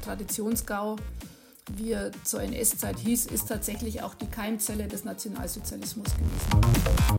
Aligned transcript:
der 0.00 0.16
Traditionsgau, 0.16 0.96
wie 1.76 1.92
er 1.92 2.10
zur 2.24 2.42
NS-Zeit 2.42 2.98
hieß, 2.98 3.26
ist 3.26 3.48
tatsächlich 3.48 4.02
auch 4.02 4.14
die 4.14 4.26
Keimzelle 4.26 4.88
des 4.88 5.04
Nationalsozialismus 5.04 6.08
gewesen. 6.14 7.16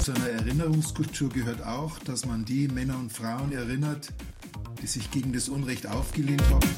Zu 0.00 0.12
einer 0.12 0.28
Erinnerungskultur 0.30 1.28
gehört 1.30 1.64
auch, 1.64 1.98
dass 2.00 2.26
man 2.26 2.44
die 2.44 2.68
Männer 2.68 2.98
und 2.98 3.12
Frauen 3.12 3.52
erinnert, 3.52 4.08
die 4.80 4.86
sich 4.86 5.10
gegen 5.10 5.32
das 5.32 5.48
Unrecht 5.48 5.86
aufgelehnt 5.86 6.42
haben. 6.50 6.68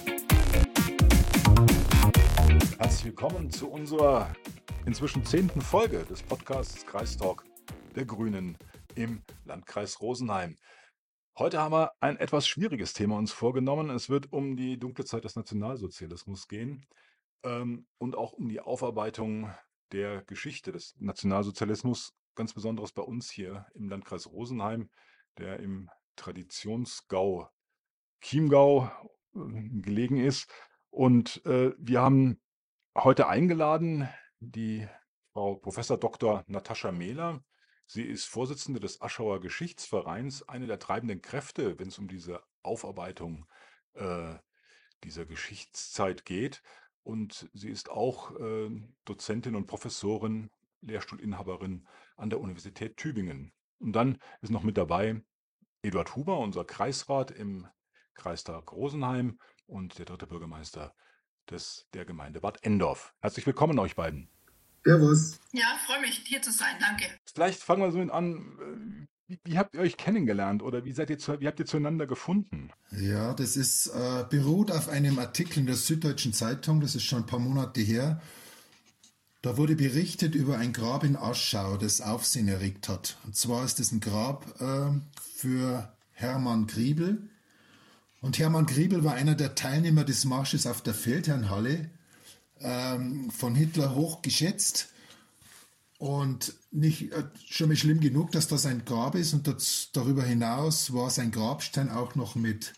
Herzlich 2.79 3.05
willkommen 3.05 3.51
zu 3.51 3.69
unserer 3.69 4.33
inzwischen 4.85 5.25
zehnten 5.25 5.61
Folge 5.61 6.05
des 6.05 6.23
Podcasts 6.23 6.87
Kreistalk 6.87 7.45
der 7.95 8.05
Grünen 8.05 8.57
im 8.95 9.23
Landkreis 9.45 10.01
Rosenheim. 10.01 10.57
Heute 11.39 11.61
haben 11.61 11.73
wir 11.73 11.93
ein 12.01 12.17
etwas 12.17 12.49
schwieriges 12.49 12.95
Thema 12.95 13.19
uns 13.19 13.31
vorgenommen. 13.31 13.91
Es 13.91 14.09
wird 14.09 14.33
um 14.33 14.57
die 14.57 14.79
dunkle 14.79 15.05
Zeit 15.05 15.25
des 15.25 15.37
Nationalsozialismus 15.37 16.49
gehen 16.49 16.87
ähm, 17.43 17.87
und 17.99 18.17
auch 18.17 18.33
um 18.33 18.49
die 18.49 18.61
Aufarbeitung 18.61 19.53
der 19.93 20.23
Geschichte 20.25 20.73
des 20.73 20.95
Nationalsozialismus, 20.99 22.15
ganz 22.37 22.55
besonders 22.55 22.93
bei 22.93 23.03
uns 23.03 23.31
hier 23.31 23.67
im 23.75 23.91
Landkreis 23.91 24.29
Rosenheim, 24.29 24.89
der 25.37 25.61
im 25.61 25.91
Traditionsgau 26.17 27.51
Chiemgau 28.23 28.91
äh, 29.35 29.39
gelegen 29.83 30.17
ist. 30.17 30.51
Und 30.89 31.45
äh, 31.45 31.75
wir 31.77 32.01
haben 32.01 32.41
heute 32.97 33.29
eingeladen 33.29 34.09
die 34.41 34.89
Frau 35.35 35.57
Professor 35.57 35.99
Dr. 35.99 36.45
Natascha 36.47 36.93
Mehler. 36.93 37.45
Sie 37.87 38.03
ist 38.03 38.27
Vorsitzende 38.27 38.81
des 38.81 39.01
Aschauer 39.01 39.41
Geschichtsvereins, 39.41 40.49
eine 40.49 40.67
der 40.67 40.79
treibenden 40.79 41.23
Kräfte, 41.23 41.79
wenn 41.79 41.89
es 41.89 41.99
um 41.99 42.09
diese 42.09 42.43
Aufarbeitung 42.63 43.47
äh, 43.95 44.35
dieser 45.05 45.25
Geschichtszeit 45.25 46.25
geht. 46.25 46.63
Und 47.05 47.49
sie 47.55 47.71
ist 47.71 47.89
auch 47.89 48.33
äh, 48.39 48.71
Dozentin 49.05 49.55
und 49.55 49.67
Professorin, 49.67 50.51
Lehrstuhlinhaberin 50.81 51.87
an 52.17 52.31
der 52.31 52.41
Universität 52.41 52.97
Tübingen. 52.97 53.53
Und 53.79 53.93
dann 53.93 54.19
ist 54.41 54.51
noch 54.51 54.65
mit 54.65 54.77
dabei 54.77 55.23
Eduard 55.83 56.17
Huber, 56.17 56.39
unser 56.39 56.65
Kreisrat 56.65 57.31
im 57.31 57.69
Kreistag 58.15 58.73
Rosenheim 58.73 59.39
und 59.67 59.99
der 59.99 60.07
dritte 60.07 60.27
Bürgermeister 60.27 60.95
des, 61.51 61.89
der 61.93 62.05
Gemeinde 62.05 62.41
Bad 62.41 62.65
Endorf. 62.65 63.15
Herzlich 63.21 63.47
willkommen 63.47 63.79
euch 63.79 63.95
beiden. 63.95 64.36
Servus. 64.87 65.41
Ja, 65.53 65.65
freue 65.85 66.01
mich, 66.01 66.23
hier 66.27 66.41
zu 66.41 66.53
sein. 66.53 66.77
Danke. 66.81 67.07
Vielleicht 67.35 67.61
fangen 67.61 67.83
wir 67.83 67.91
so 67.91 68.13
an. 68.13 68.37
Äh, 68.37 69.07
wie, 69.29 69.41
wie, 69.43 69.59
habt 69.59 69.75
ihr 69.75 69.81
euch 69.81 69.97
kennengelernt 69.97 70.63
oder 70.63 70.85
wie, 70.85 70.93
seid 70.93 71.11
ihr 71.11 71.19
zu, 71.19 71.41
wie 71.41 71.49
habt 71.49 71.59
ihr 71.59 71.67
zueinander 71.67 72.07
gefunden? 72.07 72.71
Ja, 72.93 73.35
das 73.35 73.57
ist 73.57 73.89
äh, 73.89 74.25
beruht 74.31 74.71
auf 74.71 74.89
einem 74.89 75.19
Artikel 75.19 75.59
in 75.59 75.67
der 75.67 75.75
Süddeutschen 75.75 76.33
Zeitung, 76.33 76.81
das 76.81 76.95
ist 76.95 77.03
schon 77.03 77.23
ein 77.23 77.27
paar 77.27 77.41
Monate 77.41 77.81
her. 77.81 78.23
Da 79.43 79.57
wurde 79.57 79.75
berichtet 79.75 80.37
über 80.37 80.59
ein 80.59 80.73
Grab 80.73 81.03
in 81.03 81.17
Aschau, 81.17 81.77
das 81.77 82.01
Aufsehen 82.01 82.47
erregt 82.47 82.89
hat. 82.89 83.19
Und 83.25 83.35
zwar 83.35 83.65
ist 83.65 83.81
es 83.81 83.91
ein 83.91 83.99
Grab 83.99 84.61
äh, 84.61 84.91
für 85.35 85.93
Hermann 86.13 86.69
Griebel. 86.69 87.29
Und 88.21 88.39
Hermann 88.39 88.67
Griebel 88.67 89.03
war 89.03 89.15
einer 89.15 89.35
der 89.35 89.57
Teilnehmer 89.57 90.05
des 90.05 90.25
Marsches 90.25 90.69
auf 90.69 90.83
der 90.83 90.95
Feldherrnhalle 90.95 91.91
ähm, 92.61 93.31
von 93.31 93.55
Hitler 93.55 93.95
hoch 93.95 94.23
geschätzt 94.23 94.89
und 95.99 96.55
nicht 96.71 97.13
äh, 97.13 97.25
schon 97.49 97.69
mal 97.69 97.77
schlimm 97.77 98.01
genug, 98.01 98.33
dass 98.33 98.49
das 98.49 98.67
ein 98.67 98.85
Grab 98.85 99.15
ist 99.15 99.33
und 99.33 99.47
das, 99.47 99.89
darüber 99.93 100.23
hinaus 100.23 100.93
war 100.93 101.11
sein 101.11 101.31
Grabstein 101.31 101.91
auch 101.91 102.15
noch 102.15 102.35
mit 102.35 102.75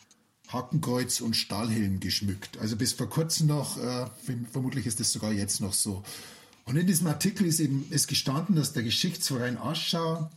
Hakenkreuz 0.49 1.21
und 1.21 1.37
Stahlhelm 1.37 2.01
geschmückt. 2.01 2.59
Also 2.59 2.77
bis 2.77 2.93
vor 2.93 3.09
kurzem 3.09 3.49
noch, 3.49 3.77
äh, 3.79 4.07
vermutlich 4.51 4.87
ist 4.87 5.01
das 5.01 5.13
sogar 5.13 5.33
jetzt 5.33 5.61
noch 5.61 5.75
so. 5.75 6.03
Und 6.65 6.77
in 6.77 6.87
diesem 6.87 7.07
Artikel 7.07 7.47
ist 7.47 7.61
eben 7.61 7.87
ist 7.91 8.09
gestanden, 8.09 8.57
dass 8.57 8.73
der 8.73 8.83
Geschichtsverein 8.83 9.59
Aschau 9.59 10.31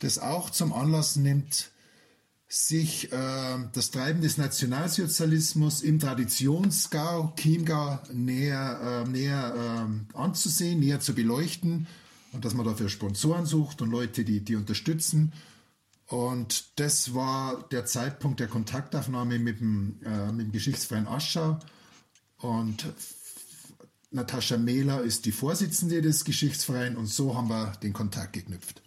das 0.00 0.18
auch 0.18 0.50
zum 0.50 0.72
Anlass 0.72 1.16
nimmt, 1.16 1.70
sich 2.52 3.10
äh, 3.10 3.58
das 3.72 3.90
Treiben 3.90 4.20
des 4.20 4.36
Nationalsozialismus 4.36 5.80
im 5.80 5.98
Traditionsgau, 5.98 7.32
Chiemgau 7.34 7.98
näher, 8.12 9.04
äh, 9.06 9.08
näher 9.08 9.88
äh, 9.88 10.16
anzusehen, 10.16 10.80
näher 10.80 11.00
zu 11.00 11.14
beleuchten 11.14 11.86
und 12.32 12.44
dass 12.44 12.52
man 12.52 12.66
dafür 12.66 12.90
Sponsoren 12.90 13.46
sucht 13.46 13.80
und 13.80 13.90
Leute, 13.90 14.22
die, 14.22 14.40
die 14.40 14.56
unterstützen. 14.56 15.32
Und 16.08 16.78
das 16.78 17.14
war 17.14 17.66
der 17.70 17.86
Zeitpunkt 17.86 18.38
der 18.38 18.48
Kontaktaufnahme 18.48 19.38
mit 19.38 19.60
dem, 19.60 19.96
äh, 20.04 20.30
mit 20.30 20.48
dem 20.48 20.52
Geschichtsverein 20.52 21.08
Aschau. 21.08 21.58
Und 22.36 22.84
Natascha 24.10 24.58
Mehler 24.58 25.00
ist 25.00 25.24
die 25.24 25.32
Vorsitzende 25.32 26.02
des 26.02 26.26
Geschichtsvereins 26.26 26.98
und 26.98 27.06
so 27.06 27.34
haben 27.34 27.48
wir 27.48 27.72
den 27.82 27.94
Kontakt 27.94 28.34
geknüpft. 28.34 28.82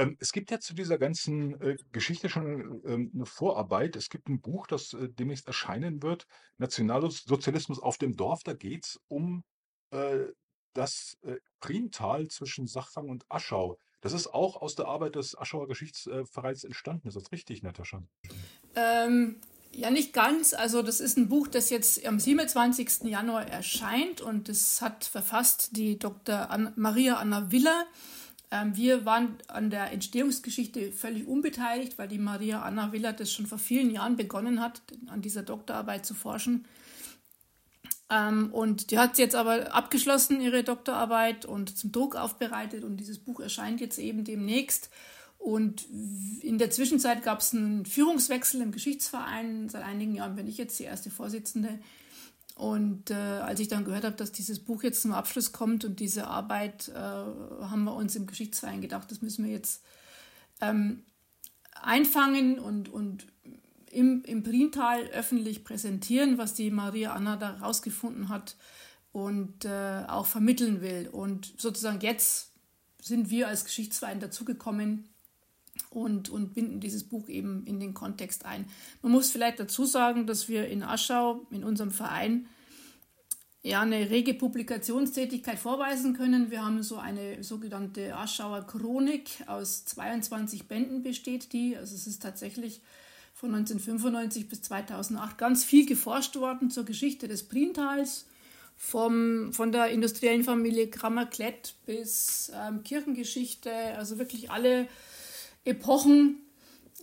Ähm, 0.00 0.16
es 0.18 0.32
gibt 0.32 0.50
ja 0.50 0.60
zu 0.60 0.74
dieser 0.74 0.98
ganzen 0.98 1.60
äh, 1.60 1.76
Geschichte 1.92 2.28
schon 2.28 2.82
ähm, 2.86 3.10
eine 3.14 3.26
Vorarbeit. 3.26 3.96
Es 3.96 4.08
gibt 4.08 4.28
ein 4.28 4.40
Buch, 4.40 4.66
das 4.66 4.94
äh, 4.94 5.08
demnächst 5.08 5.46
erscheinen 5.46 6.02
wird, 6.02 6.26
Nationalsozialismus 6.58 7.78
auf 7.78 7.98
dem 7.98 8.16
Dorf. 8.16 8.42
Da 8.42 8.54
geht 8.54 8.86
es 8.86 9.00
um 9.08 9.44
äh, 9.90 10.26
das 10.72 11.18
äh, 11.22 11.36
Priental 11.60 12.28
zwischen 12.28 12.66
Sachfang 12.66 13.08
und 13.08 13.24
Aschau. 13.28 13.78
Das 14.00 14.14
ist 14.14 14.28
auch 14.28 14.62
aus 14.62 14.74
der 14.74 14.86
Arbeit 14.86 15.16
des 15.16 15.36
Aschauer 15.36 15.68
Geschichtsvereins 15.68 16.64
entstanden. 16.64 17.08
Ist 17.08 17.16
das 17.16 17.30
richtig, 17.32 17.62
Natascha? 17.62 18.02
Ähm, 18.74 19.40
ja, 19.72 19.90
nicht 19.90 20.14
ganz. 20.14 20.54
Also 20.54 20.82
das 20.82 21.00
ist 21.00 21.18
ein 21.18 21.28
Buch, 21.28 21.46
das 21.48 21.68
jetzt 21.68 22.06
am 22.06 22.18
27. 22.18 23.02
Januar 23.10 23.46
erscheint 23.46 24.22
und 24.22 24.48
das 24.48 24.80
hat 24.80 25.04
verfasst 25.04 25.76
die 25.76 25.98
Dr. 25.98 26.50
An 26.50 26.72
Maria 26.76 27.16
Anna 27.16 27.52
Willer. 27.52 27.86
Ähm, 28.50 28.76
wir 28.76 29.04
waren 29.04 29.36
an 29.48 29.70
der 29.70 29.92
Entstehungsgeschichte 29.92 30.92
völlig 30.92 31.26
unbeteiligt, 31.26 31.98
weil 31.98 32.08
die 32.08 32.18
Maria 32.18 32.62
Anna 32.62 32.92
Willer 32.92 33.12
das 33.12 33.32
schon 33.32 33.46
vor 33.46 33.58
vielen 33.58 33.90
Jahren 33.90 34.16
begonnen 34.16 34.60
hat, 34.60 34.82
an 35.06 35.22
dieser 35.22 35.42
Doktorarbeit 35.42 36.04
zu 36.04 36.14
forschen. 36.14 36.64
Ähm, 38.10 38.52
und 38.52 38.90
die 38.90 38.98
hat 38.98 39.18
jetzt 39.18 39.36
aber 39.36 39.72
abgeschlossen, 39.72 40.40
ihre 40.40 40.64
Doktorarbeit, 40.64 41.44
und 41.44 41.76
zum 41.78 41.92
Druck 41.92 42.16
aufbereitet. 42.16 42.82
Und 42.82 42.96
dieses 42.96 43.18
Buch 43.18 43.40
erscheint 43.40 43.80
jetzt 43.80 43.98
eben 43.98 44.24
demnächst. 44.24 44.90
Und 45.38 45.86
in 46.42 46.58
der 46.58 46.70
Zwischenzeit 46.70 47.22
gab 47.22 47.40
es 47.40 47.54
einen 47.54 47.86
Führungswechsel 47.86 48.60
im 48.60 48.72
Geschichtsverein. 48.72 49.68
Seit 49.68 49.84
einigen 49.84 50.14
Jahren 50.14 50.36
bin 50.36 50.48
ich 50.48 50.58
jetzt 50.58 50.78
die 50.78 50.84
erste 50.84 51.10
Vorsitzende. 51.10 51.78
Und 52.60 53.10
äh, 53.10 53.14
als 53.14 53.58
ich 53.58 53.68
dann 53.68 53.86
gehört 53.86 54.04
habe, 54.04 54.16
dass 54.16 54.32
dieses 54.32 54.58
Buch 54.58 54.82
jetzt 54.82 55.00
zum 55.00 55.12
Abschluss 55.12 55.50
kommt 55.50 55.86
und 55.86 55.98
diese 55.98 56.26
Arbeit, 56.26 56.88
äh, 56.90 56.94
haben 56.94 57.84
wir 57.84 57.94
uns 57.94 58.14
im 58.16 58.26
Geschichtsverein 58.26 58.82
gedacht, 58.82 59.10
das 59.10 59.22
müssen 59.22 59.46
wir 59.46 59.50
jetzt 59.50 59.82
ähm, 60.60 61.02
einfangen 61.80 62.58
und, 62.58 62.90
und 62.90 63.26
im, 63.90 64.24
im 64.24 64.42
Priental 64.42 65.06
öffentlich 65.06 65.64
präsentieren, 65.64 66.36
was 66.36 66.52
die 66.52 66.70
Maria 66.70 67.14
Anna 67.14 67.36
da 67.36 67.52
rausgefunden 67.52 68.28
hat 68.28 68.56
und 69.10 69.64
äh, 69.64 70.04
auch 70.06 70.26
vermitteln 70.26 70.82
will. 70.82 71.08
Und 71.10 71.54
sozusagen 71.56 72.00
jetzt 72.00 72.52
sind 73.00 73.30
wir 73.30 73.48
als 73.48 73.64
Geschichtsverein 73.64 74.20
dazugekommen, 74.20 75.08
und, 75.90 76.28
und 76.28 76.54
binden 76.54 76.80
dieses 76.80 77.04
Buch 77.04 77.28
eben 77.28 77.64
in 77.66 77.80
den 77.80 77.94
Kontext 77.94 78.44
ein. 78.44 78.66
Man 79.02 79.12
muss 79.12 79.30
vielleicht 79.30 79.60
dazu 79.60 79.84
sagen, 79.84 80.26
dass 80.26 80.48
wir 80.48 80.68
in 80.68 80.82
Aschau, 80.82 81.46
in 81.50 81.64
unserem 81.64 81.90
Verein, 81.90 82.46
ja, 83.62 83.82
eine 83.82 84.08
rege 84.08 84.32
Publikationstätigkeit 84.32 85.58
vorweisen 85.58 86.14
können. 86.14 86.50
Wir 86.50 86.64
haben 86.64 86.82
so 86.82 86.96
eine 86.96 87.42
sogenannte 87.44 88.16
Aschauer 88.16 88.66
Chronik 88.66 89.28
aus 89.46 89.84
22 89.84 90.66
Bänden 90.66 91.02
besteht 91.02 91.52
die. 91.52 91.76
Also 91.76 91.94
es 91.94 92.06
ist 92.06 92.22
tatsächlich 92.22 92.80
von 93.34 93.54
1995 93.54 94.48
bis 94.48 94.62
2008 94.62 95.36
ganz 95.36 95.64
viel 95.64 95.84
geforscht 95.86 96.36
worden 96.36 96.70
zur 96.70 96.84
Geschichte 96.84 97.28
des 97.28 97.42
Printals, 97.48 98.26
vom, 98.76 99.52
von 99.52 99.72
der 99.72 99.88
industriellen 99.88 100.42
Familie 100.42 100.88
Krammer-Klett 100.88 101.74
bis 101.84 102.50
ähm, 102.54 102.82
Kirchengeschichte, 102.82 103.70
also 103.98 104.18
wirklich 104.18 104.50
alle 104.50 104.88
Epochen 105.64 106.42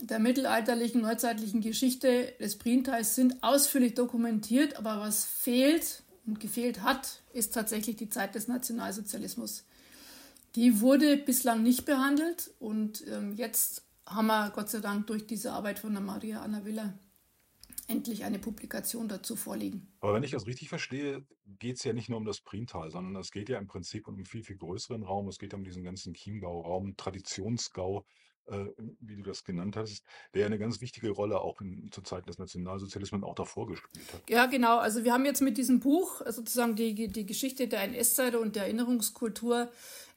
der 0.00 0.18
mittelalterlichen, 0.18 1.00
neuzeitlichen 1.00 1.60
Geschichte 1.60 2.32
des 2.40 2.56
Prientals 2.56 3.14
sind 3.14 3.42
ausführlich 3.42 3.94
dokumentiert, 3.94 4.76
aber 4.76 5.00
was 5.00 5.24
fehlt 5.24 6.02
und 6.26 6.40
gefehlt 6.40 6.82
hat, 6.82 7.22
ist 7.32 7.54
tatsächlich 7.54 7.96
die 7.96 8.08
Zeit 8.08 8.34
des 8.34 8.48
Nationalsozialismus. 8.48 9.64
Die 10.54 10.80
wurde 10.80 11.16
bislang 11.16 11.62
nicht 11.62 11.84
behandelt 11.84 12.50
und 12.58 13.04
ähm, 13.08 13.34
jetzt 13.34 13.82
haben 14.06 14.26
wir 14.26 14.50
Gott 14.50 14.70
sei 14.70 14.80
Dank 14.80 15.06
durch 15.08 15.26
diese 15.26 15.52
Arbeit 15.52 15.78
von 15.78 15.92
der 15.92 16.02
Maria 16.02 16.42
Anna 16.42 16.64
Villa 16.64 16.94
endlich 17.88 18.24
eine 18.24 18.38
Publikation 18.38 19.08
dazu 19.08 19.34
vorliegen. 19.34 19.88
Aber 20.00 20.14
wenn 20.14 20.22
ich 20.22 20.30
das 20.30 20.46
richtig 20.46 20.68
verstehe, 20.68 21.26
geht 21.58 21.76
es 21.76 21.84
ja 21.84 21.92
nicht 21.92 22.08
nur 22.08 22.18
um 22.18 22.24
das 22.24 22.40
Priental, 22.40 22.90
sondern 22.90 23.16
es 23.16 23.30
geht 23.30 23.48
ja 23.48 23.58
im 23.58 23.66
Prinzip 23.66 24.06
um 24.06 24.14
einen 24.14 24.26
viel, 24.26 24.44
viel 24.44 24.56
größeren 24.56 25.02
Raum. 25.02 25.28
Es 25.28 25.38
geht 25.38 25.54
um 25.54 25.64
diesen 25.64 25.82
ganzen 25.82 26.12
Chiemgau-Raum, 26.12 26.96
Traditionsgau, 26.96 28.04
äh, 28.48 28.66
wie 29.00 29.16
du 29.16 29.22
das 29.22 29.44
genannt 29.44 29.76
hast, 29.76 30.04
der 30.34 30.46
eine 30.46 30.58
ganz 30.58 30.80
wichtige 30.80 31.10
Rolle 31.10 31.40
auch 31.40 31.60
in, 31.60 31.90
zu 31.92 32.02
Zeiten 32.02 32.26
des 32.26 32.38
Nationalsozialismus 32.38 33.22
auch 33.22 33.34
davor 33.34 33.66
gespielt 33.66 34.12
hat. 34.12 34.28
Ja, 34.28 34.46
genau. 34.46 34.78
Also 34.78 35.04
wir 35.04 35.12
haben 35.12 35.24
jetzt 35.24 35.42
mit 35.42 35.58
diesem 35.58 35.80
Buch 35.80 36.22
sozusagen 36.26 36.76
die, 36.76 37.08
die 37.08 37.26
Geschichte 37.26 37.68
der 37.68 37.82
NS-Zeit 37.82 38.34
und 38.34 38.56
der 38.56 38.64
Erinnerungskultur 38.64 39.70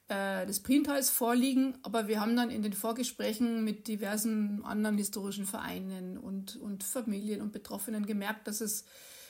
äh, 0.08 0.46
des 0.46 0.60
Printals 0.60 1.10
vorliegen, 1.10 1.78
aber 1.82 2.08
wir 2.08 2.20
haben 2.20 2.36
dann 2.36 2.50
in 2.50 2.62
den 2.62 2.72
Vorgesprächen 2.72 3.64
mit 3.64 3.88
diversen 3.88 4.64
anderen 4.64 4.98
historischen 4.98 5.46
Vereinen 5.46 6.18
und, 6.18 6.56
und 6.56 6.84
Familien 6.84 7.40
und 7.40 7.52
Betroffenen 7.52 8.04
gemerkt, 8.04 8.46
dass 8.46 8.60
es 8.60 8.84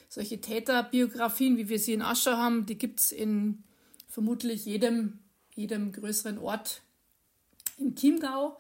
solche 0.09 0.41
Täterbiografien, 0.41 1.57
wie 1.57 1.69
wir 1.69 1.79
sie 1.79 1.93
in 1.93 2.03
Ascher 2.03 2.37
haben, 2.37 2.67
die 2.67 2.77
gibt 2.77 3.01
es 3.01 3.13
in 3.13 3.65
vermutlich 4.09 4.67
jedem, 4.67 5.21
jedem 5.55 5.93
größeren 5.93 6.39
Ort 6.39 6.83
im 7.79 7.95
Chiemgau. 7.95 8.59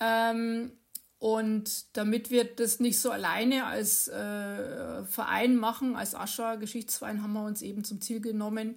Ähm, 0.00 0.72
und 1.18 1.96
damit 1.96 2.30
wir 2.30 2.44
das 2.44 2.78
nicht 2.78 2.98
so 2.98 3.10
alleine 3.10 3.64
als 3.64 4.08
äh, 4.08 5.04
Verein 5.04 5.56
machen, 5.56 5.96
als 5.96 6.14
Ascher 6.14 6.56
Geschichtsverein, 6.58 7.22
haben 7.22 7.32
wir 7.32 7.44
uns 7.44 7.62
eben 7.62 7.84
zum 7.84 8.00
Ziel 8.00 8.20
genommen, 8.20 8.76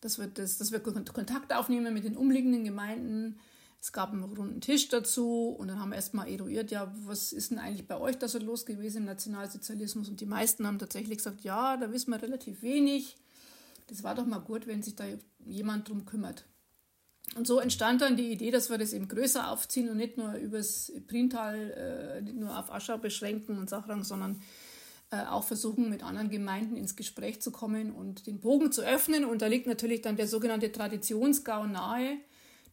dass 0.00 0.18
wir, 0.18 0.26
das, 0.26 0.58
dass 0.58 0.72
wir 0.72 0.80
Kontakt 0.80 1.52
aufnehmen 1.52 1.94
mit 1.94 2.04
den 2.04 2.16
umliegenden 2.16 2.64
Gemeinden. 2.64 3.38
Es 3.80 3.92
gab 3.92 4.12
einen 4.12 4.24
runden 4.24 4.60
Tisch 4.60 4.88
dazu 4.88 5.54
und 5.56 5.68
dann 5.68 5.78
haben 5.78 5.90
wir 5.90 5.96
erstmal 5.96 6.28
eruiert, 6.28 6.72
ja, 6.72 6.92
was 7.04 7.32
ist 7.32 7.52
denn 7.52 7.60
eigentlich 7.60 7.86
bei 7.86 7.98
euch 7.98 8.18
da 8.18 8.26
so 8.26 8.40
los 8.40 8.66
gewesen 8.66 8.98
im 8.98 9.04
Nationalsozialismus? 9.04 10.08
Und 10.08 10.20
die 10.20 10.26
meisten 10.26 10.66
haben 10.66 10.80
tatsächlich 10.80 11.18
gesagt, 11.18 11.42
ja, 11.42 11.76
da 11.76 11.92
wissen 11.92 12.10
wir 12.10 12.20
relativ 12.20 12.62
wenig. 12.62 13.16
Das 13.86 14.02
war 14.02 14.16
doch 14.16 14.26
mal 14.26 14.40
gut, 14.40 14.66
wenn 14.66 14.82
sich 14.82 14.96
da 14.96 15.04
jemand 15.44 15.88
drum 15.88 16.04
kümmert. 16.06 16.44
Und 17.36 17.46
so 17.46 17.60
entstand 17.60 18.00
dann 18.00 18.16
die 18.16 18.32
Idee, 18.32 18.50
dass 18.50 18.70
wir 18.70 18.78
das 18.78 18.92
eben 18.92 19.08
größer 19.08 19.50
aufziehen 19.50 19.88
und 19.90 19.96
nicht 19.96 20.16
nur 20.16 20.34
übers 20.34 20.92
Printal, 21.06 22.18
äh, 22.18 22.22
nicht 22.22 22.36
nur 22.36 22.58
auf 22.58 22.72
Aschau 22.72 22.98
beschränken 22.98 23.58
und 23.58 23.70
Sachrang, 23.70 24.02
sondern 24.02 24.40
äh, 25.10 25.24
auch 25.24 25.44
versuchen, 25.44 25.88
mit 25.88 26.02
anderen 26.02 26.30
Gemeinden 26.30 26.76
ins 26.76 26.96
Gespräch 26.96 27.40
zu 27.40 27.50
kommen 27.50 27.92
und 27.92 28.26
den 28.26 28.40
Bogen 28.40 28.72
zu 28.72 28.82
öffnen. 28.82 29.24
Und 29.24 29.42
da 29.42 29.46
liegt 29.46 29.66
natürlich 29.66 30.02
dann 30.02 30.16
der 30.16 30.28
sogenannte 30.28 30.70
Traditionsgau 30.70 31.66
nahe. 31.66 32.18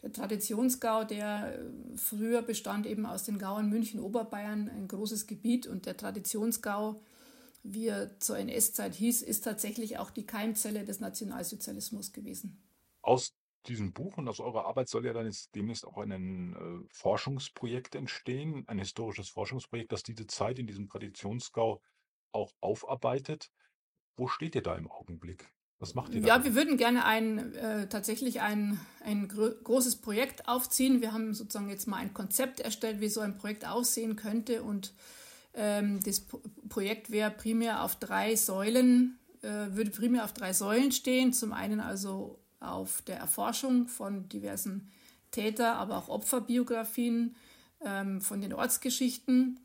Der 0.02 0.12
Traditionsgau, 0.12 1.04
der 1.04 1.60
äh, 1.60 1.98
früher 1.98 2.42
bestand 2.42 2.86
eben 2.86 3.06
aus 3.06 3.24
den 3.24 3.40
Gauen 3.40 3.70
München, 3.70 4.00
Oberbayern, 4.00 4.70
ein 4.70 4.88
großes 4.88 5.28
Gebiet. 5.28 5.66
Und 5.66 5.86
der 5.86 5.96
Traditionsgau, 5.96 7.02
wie 7.64 7.88
er 7.88 8.20
zur 8.20 8.38
NS-Zeit 8.38 8.96
hieß, 8.96 9.22
ist 9.22 9.44
tatsächlich 9.44 9.98
auch 9.98 10.12
die 10.12 10.26
Keimzelle 10.26 10.84
des 10.86 11.00
Nationalsozialismus 11.00 12.12
gewesen. 12.12 12.62
Aus 13.02 13.32
diesem 13.68 13.94
Buch 13.94 14.18
und 14.18 14.28
aus 14.28 14.40
eurer 14.40 14.66
Arbeit 14.66 14.90
soll 14.90 15.06
ja 15.06 15.14
dann 15.14 15.26
jetzt 15.26 15.54
demnächst 15.56 15.86
auch 15.86 15.98
ein 15.98 16.54
äh, 16.54 16.88
Forschungsprojekt 16.92 17.96
entstehen, 17.96 18.64
ein 18.68 18.80
historisches 18.80 19.30
Forschungsprojekt, 19.30 19.92
das 19.92 20.04
diese 20.04 20.28
Zeit 20.28 20.60
in 20.60 20.68
diesem 20.68 20.88
Traditionsgau 20.88 21.82
auch 22.32 22.52
aufarbeitet. 22.62 23.52
Wo 24.16 24.28
steht 24.28 24.56
ihr 24.56 24.64
da 24.64 24.76
im 24.76 24.90
Augenblick? 24.90 25.52
Was 25.80 25.94
macht 25.94 26.14
ihr 26.14 26.22
da? 26.22 26.28
Ja, 26.28 26.44
wir 26.44 26.56
würden 26.56 26.78
gerne 26.78 27.06
ein, 27.06 27.54
äh, 27.54 27.88
tatsächlich 27.90 28.42
ein, 28.42 28.80
ein 29.02 29.28
großes 29.28 29.98
Projekt 29.98 30.48
aufziehen. 30.48 31.02
Wir 31.02 31.12
haben 31.12 31.34
sozusagen 31.34 31.70
jetzt 31.70 31.88
mal 31.88 31.98
ein 31.98 32.14
Konzept 32.14 32.60
erstellt, 32.60 33.02
wie 33.02 33.10
so 33.10 33.20
ein 33.22 33.38
Projekt 33.38 33.68
aussehen 33.68 34.16
könnte. 34.16 34.64
Und 34.64 34.94
ähm, 35.54 36.00
das 36.04 36.22
P 36.22 36.38
Projekt 36.70 37.12
wäre 37.12 37.32
primär 37.32 37.84
auf 37.84 37.96
drei 37.98 38.36
Säulen, 38.36 39.20
äh, 39.42 39.48
würde 39.48 39.92
primär 39.92 40.24
auf 40.24 40.34
drei 40.34 40.54
Säulen 40.54 40.92
stehen. 40.92 41.34
Zum 41.34 41.52
einen 41.52 41.82
also 41.82 42.40
auf 42.72 43.02
der 43.04 43.18
Erforschung 43.18 43.88
von 43.88 44.30
diversen 44.30 44.90
Täter, 45.32 45.76
aber 45.76 45.98
auch 45.98 46.10
Opferbiografien, 46.10 47.36
ähm, 47.82 48.22
von 48.22 48.42
den 48.42 48.54
Ortsgeschichten 48.54 49.60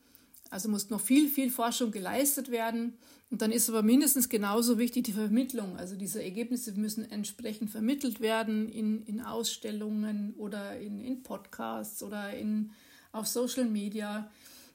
also 0.51 0.69
muss 0.69 0.91
noch 0.91 1.01
viel, 1.01 1.29
viel 1.29 1.51
Forschung 1.51 1.93
geleistet 1.93 2.51
werden. 2.51 2.99
Und 3.31 3.41
dann 3.41 3.53
ist 3.53 3.69
aber 3.69 3.83
mindestens 3.83 4.29
genauso 4.29 4.79
wichtig 4.79 5.05
die 5.05 5.13
Vermittlung. 5.13 5.77
Also 5.77 5.97
diese 5.97 6.23
Ergebnisse 6.23 6.73
müssen 6.73 7.09
entsprechend 7.09 7.71
vermittelt 7.71 8.21
werden 8.21 8.69
in, 8.69 9.05
in 9.05 9.21
Ausstellungen 9.21 10.35
oder 10.35 10.79
in, 10.79 11.01
in 11.01 11.23
Podcasts 11.23 12.03
oder 12.03 12.35
in, 12.35 12.73
auf 13.13 13.29
Social 13.29 13.67
Media. 13.67 14.29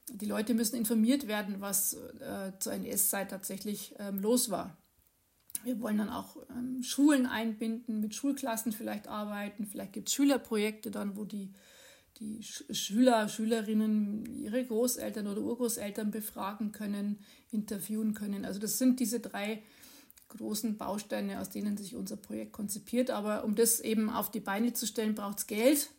Die 0.09 0.25
Leute 0.25 0.53
müssen 0.53 0.77
informiert 0.77 1.27
werden, 1.27 1.57
was 1.59 1.95
äh, 1.95 2.53
zur 2.59 2.71
NS-Zeit 2.71 3.31
tatsächlich 3.31 3.93
ähm, 3.99 4.19
los 4.19 4.49
war. 4.49 4.77
Wir 5.65 5.81
wollen 5.81 5.97
dann 5.97 6.09
auch 6.09 6.37
ähm, 6.49 6.81
Schulen 6.83 7.25
einbinden, 7.25 7.99
mit 7.99 8.15
Schulklassen 8.15 8.71
vielleicht 8.71 9.07
arbeiten. 9.07 9.65
Vielleicht 9.65 9.93
gibt 9.93 10.07
es 10.07 10.13
Schülerprojekte 10.13 10.91
dann, 10.91 11.17
wo 11.17 11.25
die 11.25 11.53
die 12.19 12.43
Schüler, 12.43 13.27
Schülerinnen 13.27 14.25
ihre 14.25 14.63
Großeltern 14.63 15.27
oder 15.27 15.41
Urgroßeltern 15.41 16.11
befragen 16.11 16.71
können, 16.71 17.19
interviewen 17.51 18.13
können. 18.13 18.45
Also 18.45 18.59
das 18.59 18.77
sind 18.77 18.99
diese 18.99 19.19
drei 19.19 19.63
großen 20.29 20.77
Bausteine, 20.77 21.41
aus 21.41 21.49
denen 21.49 21.77
sich 21.77 21.95
unser 21.95 22.17
Projekt 22.17 22.53
konzipiert. 22.53 23.11
Aber 23.11 23.43
um 23.43 23.55
das 23.55 23.79
eben 23.79 24.09
auf 24.09 24.31
die 24.31 24.39
Beine 24.39 24.73
zu 24.73 24.87
stellen, 24.87 25.15
braucht 25.15 25.39
es 25.39 25.47
Geld. 25.47 25.91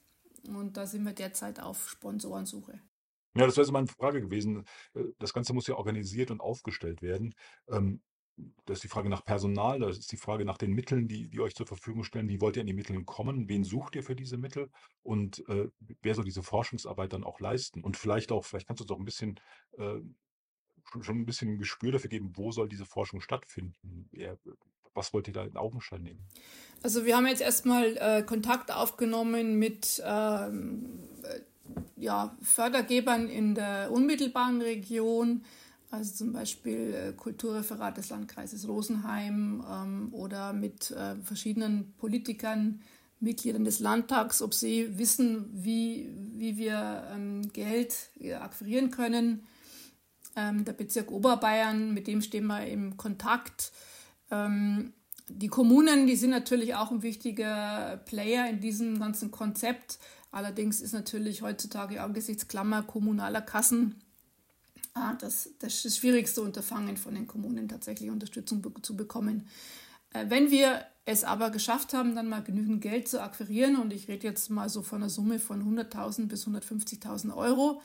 Und 0.49 0.77
da 0.77 0.87
sind 0.87 1.05
wir 1.05 1.13
derzeit 1.13 1.61
auf 1.61 1.91
Sponsorensuche. 1.91 2.81
Ja, 3.37 3.45
das 3.45 3.57
wäre 3.57 3.67
so 3.67 3.73
meine 3.73 3.89
Frage 3.89 4.23
gewesen. 4.23 4.65
Äh, 4.95 5.05
das 5.19 5.35
Ganze 5.35 5.53
muss 5.53 5.67
ja 5.67 5.75
organisiert 5.75 6.31
und 6.31 6.41
aufgestellt 6.41 7.03
werden. 7.03 7.35
Da 8.67 8.73
ist 8.75 8.85
die 8.85 8.89
Frage 8.89 9.09
nach 9.09 9.25
Personal, 9.25 9.79
da 9.79 9.89
ist 9.89 10.13
die 10.13 10.17
Frage 10.19 10.45
nach 10.45 10.59
den 10.59 10.73
Mitteln, 10.73 11.09
die, 11.09 11.29
die 11.29 11.41
euch 11.41 11.55
zur 11.55 11.67
Verfügung 11.67 12.05
stellen. 12.05 12.29
Wie 12.29 12.41
wollt 12.41 12.57
ihr 12.57 12.61
an 12.61 12.67
die 12.67 12.75
Mittel 12.75 13.03
kommen? 13.05 13.49
Wen 13.49 13.65
sucht 13.65 13.97
ihr 13.97 14.03
für 14.03 14.17
diese 14.17 14.37
Mittel? 14.37 14.71
Und 15.03 15.43
äh, 15.49 15.69
wer 16.03 16.15
soll 16.15 16.25
diese 16.25 16.43
Forschungsarbeit 16.43 17.13
dann 17.13 17.25
auch 17.25 17.41
leisten? 17.41 17.83
Und 17.83 17.97
vielleicht 17.97 18.33
auch, 18.33 18.45
vielleicht 18.45 18.67
kannst 18.67 18.81
du 18.81 18.85
uns 18.85 18.91
auch 18.93 18.99
ein 18.99 19.07
bisschen 19.07 19.41
äh, 19.79 20.01
schon 21.03 21.21
ein 21.21 21.27
bisschen 21.27 21.55
ein 21.55 21.59
Gespür 21.59 21.93
dafür 21.93 22.11
geben, 22.11 22.33
wo 22.35 22.53
soll 22.53 22.69
diese 22.69 22.85
Forschung 22.85 23.21
stattfinden? 23.21 24.09
Wer, 24.13 24.39
was 24.95 25.13
wollt 25.13 25.29
ihr 25.29 25.35
da 25.35 25.45
in 25.45 25.57
Augenschein 25.57 26.03
nehmen? 26.03 26.27
Also 26.83 27.05
wir 27.05 27.17
haben 27.17 27.27
jetzt 27.27 27.43
erstmal 27.43 27.97
äh, 27.97 28.23
Kontakt 28.23 28.73
aufgenommen 28.73 29.59
mit 29.59 30.03
ähm, 30.05 31.01
äh, 31.23 31.41
ja, 31.97 32.37
Fördergebern 32.43 33.29
in 33.29 33.55
der 33.55 33.91
unmittelbaren 33.91 34.63
Region 34.63 35.45
also 35.91 36.15
zum 36.15 36.33
Beispiel 36.33 36.95
äh, 36.95 37.13
Kulturreferat 37.13 37.97
des 37.97 38.11
Landkreises 38.11 38.67
Rosenheim 38.67 39.65
ähm, 39.71 40.09
oder 40.13 40.53
mit 40.53 40.91
äh, 40.91 41.17
verschiedenen 41.17 41.95
Politikern, 41.95 42.81
Mitgliedern 43.21 43.65
des 43.65 43.81
Landtags, 43.81 44.43
ob 44.43 44.53
sie 44.53 44.99
wissen, 44.99 45.49
wie, 45.53 46.11
wie 46.35 46.57
wir 46.57 47.09
ähm, 47.13 47.51
Geld 47.53 48.11
äh, 48.21 48.35
akquirieren 48.35 48.91
können. 48.91 49.47
Ähm, 50.35 50.65
der 50.65 50.73
Bezirk 50.73 51.11
Oberbayern, 51.11 51.95
mit 51.95 52.09
dem 52.09 52.21
stehen 52.21 52.47
wir 52.47 52.67
im 52.67 52.97
Kontakt. 52.97 53.73
Ähm, 54.31 54.93
die 55.29 55.49
Kommunen, 55.49 56.07
die 56.07 56.17
sind 56.17 56.31
natürlich 56.31 56.75
auch 56.75 56.91
ein 56.91 57.03
wichtiger 57.03 58.01
Player 58.07 58.49
in 58.51 58.61
diesem 58.61 58.99
ganzen 58.99 59.31
Konzept. 59.31 59.99
Allerdings 60.31 60.81
ist 60.81 60.93
natürlich 60.93 61.43
heutzutage 61.43 62.03
angesichts 62.03 62.49
Klammer 62.49 62.83
kommunaler 62.83 63.41
Kassen 63.41 63.97
das, 65.19 65.51
das 65.59 65.75
ist 65.75 65.85
das 65.85 65.97
schwierigste 65.97 66.41
Unterfangen 66.41 66.97
von 66.97 67.15
den 67.15 67.27
Kommunen, 67.27 67.69
tatsächlich 67.69 68.11
Unterstützung 68.11 68.65
zu 68.83 68.97
bekommen. 68.97 69.47
Äh, 70.13 70.27
wenn 70.29 70.51
wir 70.51 70.85
es 71.05 71.23
aber 71.23 71.51
geschafft 71.51 71.93
haben, 71.93 72.15
dann 72.15 72.29
mal 72.29 72.43
genügend 72.43 72.81
Geld 72.81 73.09
zu 73.09 73.23
akquirieren, 73.23 73.77
und 73.77 73.93
ich 73.93 74.09
rede 74.09 74.27
jetzt 74.27 74.51
mal 74.51 74.69
so 74.69 74.83
von 74.83 75.03
einer 75.03 75.11
Summe 75.11 75.39
von 75.39 75.63
100.000 75.63 76.27
bis 76.27 76.47
150.000 76.47 77.37
Euro, 77.37 77.83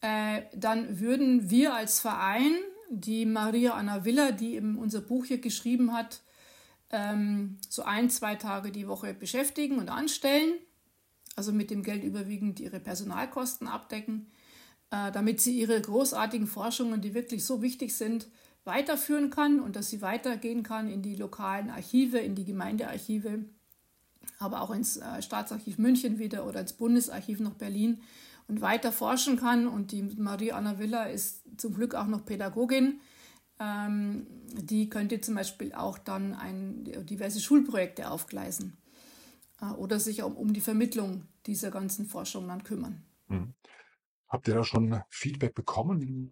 äh, 0.00 0.42
dann 0.54 1.00
würden 1.00 1.48
wir 1.50 1.74
als 1.74 2.00
Verein 2.00 2.54
die 2.90 3.24
Maria 3.24 3.74
Anna 3.74 4.04
Villa, 4.04 4.32
die 4.32 4.56
eben 4.56 4.78
unser 4.78 5.00
Buch 5.00 5.26
hier 5.26 5.38
geschrieben 5.38 5.92
hat, 5.92 6.22
ähm, 6.90 7.58
so 7.68 7.82
ein, 7.84 8.10
zwei 8.10 8.34
Tage 8.34 8.72
die 8.72 8.88
Woche 8.88 9.14
beschäftigen 9.14 9.78
und 9.78 9.88
anstellen, 9.88 10.54
also 11.36 11.52
mit 11.52 11.70
dem 11.70 11.84
Geld 11.84 12.02
überwiegend 12.02 12.58
ihre 12.58 12.80
Personalkosten 12.80 13.68
abdecken 13.68 14.26
damit 14.90 15.40
sie 15.40 15.58
ihre 15.58 15.80
großartigen 15.80 16.48
Forschungen, 16.48 17.00
die 17.00 17.14
wirklich 17.14 17.44
so 17.44 17.62
wichtig 17.62 17.94
sind, 17.94 18.26
weiterführen 18.64 19.30
kann 19.30 19.60
und 19.60 19.76
dass 19.76 19.88
sie 19.88 20.02
weitergehen 20.02 20.62
kann 20.62 20.88
in 20.88 21.02
die 21.02 21.16
lokalen 21.16 21.70
Archive, 21.70 22.18
in 22.18 22.34
die 22.34 22.44
Gemeindearchive, 22.44 23.44
aber 24.38 24.60
auch 24.60 24.70
ins 24.70 24.96
äh, 24.96 25.22
Staatsarchiv 25.22 25.78
München 25.78 26.18
wieder 26.18 26.46
oder 26.46 26.60
ins 26.60 26.74
Bundesarchiv 26.74 27.40
nach 27.40 27.54
Berlin 27.54 28.02
und 28.48 28.60
weiter 28.60 28.92
forschen 28.92 29.36
kann. 29.36 29.66
Und 29.66 29.92
die 29.92 30.02
Marie 30.02 30.52
Anna 30.52 30.78
Villa 30.78 31.04
ist 31.04 31.42
zum 31.56 31.74
Glück 31.74 31.94
auch 31.94 32.06
noch 32.06 32.24
Pädagogin. 32.24 33.00
Ähm, 33.58 34.26
die 34.52 34.90
könnte 34.90 35.20
zum 35.20 35.34
Beispiel 35.34 35.72
auch 35.72 35.98
dann 35.98 36.34
ein, 36.34 36.84
diverse 37.06 37.40
Schulprojekte 37.40 38.10
aufgleisen 38.10 38.76
äh, 39.60 39.66
oder 39.66 40.00
sich 40.00 40.22
um, 40.22 40.36
um 40.36 40.52
die 40.52 40.60
Vermittlung 40.60 41.24
dieser 41.46 41.70
ganzen 41.70 42.06
Forschung 42.06 42.46
dann 42.48 42.62
kümmern. 42.64 43.02
Habt 44.30 44.48
ihr 44.48 44.54
da 44.54 44.64
schon 44.64 45.02
Feedback 45.10 45.54
bekommen? 45.54 46.30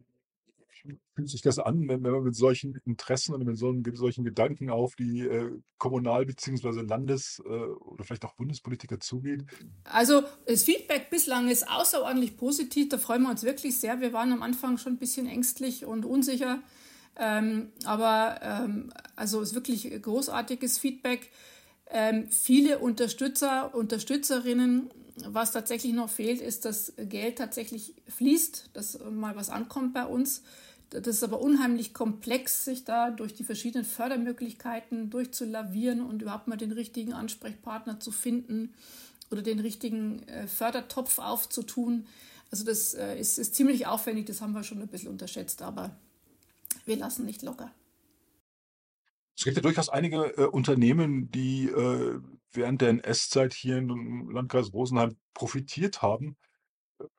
fühlt 1.15 1.29
sich 1.29 1.43
das 1.43 1.59
an, 1.59 1.89
wenn, 1.89 2.03
wenn 2.05 2.13
man 2.13 2.23
mit 2.23 2.37
solchen 2.37 2.81
Interessen 2.85 3.35
und 3.35 3.45
mit 3.45 3.59
so, 3.59 3.73
mit 3.73 3.97
solchen 3.97 4.25
Gedanken 4.25 4.71
auf 4.71 4.95
die 4.95 5.21
äh, 5.21 5.51
Kommunal- 5.79 6.27
bzw. 6.27 6.83
Landes- 6.83 7.43
äh, 7.45 7.49
oder 7.49 8.05
vielleicht 8.05 8.25
auch 8.25 8.35
Bundespolitiker 8.35 9.01
zugeht? 9.01 9.45
Also 9.85 10.23
das 10.47 10.65
Feedback 10.65 11.11
bislang 11.11 11.49
ist 11.49 11.69
außerordentlich 11.69 12.37
positiv. 12.37 12.89
Da 12.89 12.99
freuen 12.99 13.23
wir 13.23 13.31
uns 13.31 13.43
wirklich 13.43 13.79
sehr. 13.79 14.01
Wir 14.01 14.13
waren 14.13 14.33
am 14.33 14.43
Anfang 14.43 14.79
schon 14.79 14.95
ein 14.95 14.99
bisschen 14.99 15.27
ängstlich 15.27 15.85
und 15.85 16.05
unsicher. 16.05 16.61
Ähm, 17.17 17.73
aber 17.85 18.39
ähm, 18.43 18.93
also 19.17 19.43
es 19.43 19.51
ist 19.51 19.55
wirklich 19.55 20.01
großartiges 20.01 20.79
Feedback. 20.79 21.31
Ähm, 21.91 22.31
viele 22.31 22.79
Unterstützer, 22.79 23.75
Unterstützerinnen 23.75 24.91
was 25.27 25.53
tatsächlich 25.53 25.93
noch 25.93 26.09
fehlt, 26.09 26.41
ist, 26.41 26.65
dass 26.65 26.93
Geld 26.97 27.39
tatsächlich 27.39 27.95
fließt, 28.09 28.71
dass 28.73 28.99
mal 29.11 29.37
was 29.37 29.51
ankommt 29.51 29.95
bei 29.95 30.05
uns. 30.05 30.43
Das 30.91 31.07
ist 31.07 31.23
aber 31.23 31.41
unheimlich 31.41 31.93
komplex, 31.93 32.65
sich 32.65 32.85
da 32.85 33.11
durch 33.11 33.35
die 33.35 33.45
verschiedenen 33.45 33.85
Fördermöglichkeiten 33.85 35.11
durchzulavieren 35.11 36.01
und 36.01 36.23
überhaupt 36.23 36.49
mal 36.49 36.57
den 36.57 36.73
richtigen 36.73 37.13
Ansprechpartner 37.13 38.01
zu 38.01 38.11
finden 38.11 38.73
oder 39.31 39.43
den 39.43 39.61
richtigen 39.61 40.27
äh, 40.29 40.47
Fördertopf 40.47 41.19
aufzutun. 41.19 42.07
Also 42.51 42.65
das 42.65 42.95
äh, 42.95 43.19
ist, 43.19 43.39
ist 43.39 43.55
ziemlich 43.55 43.87
aufwendig, 43.87 44.27
das 44.27 44.41
haben 44.41 44.53
wir 44.53 44.63
schon 44.63 44.81
ein 44.81 44.89
bisschen 44.89 45.11
unterschätzt, 45.11 45.61
aber 45.61 45.91
wir 46.87 46.97
lassen 46.97 47.27
nicht 47.27 47.43
locker. 47.43 47.71
Es 49.49 49.55
gibt 49.55 49.65
ja 49.65 49.71
durchaus 49.71 49.89
einige 49.89 50.37
äh, 50.37 50.45
Unternehmen, 50.45 51.31
die 51.31 51.69
äh, 51.69 52.21
während 52.53 52.83
der 52.83 52.91
NS-Zeit 52.91 53.55
hier 53.55 53.79
im 53.79 54.29
Landkreis 54.31 54.75
Rosenheim 54.75 55.17
profitiert 55.33 56.03
haben. 56.03 56.37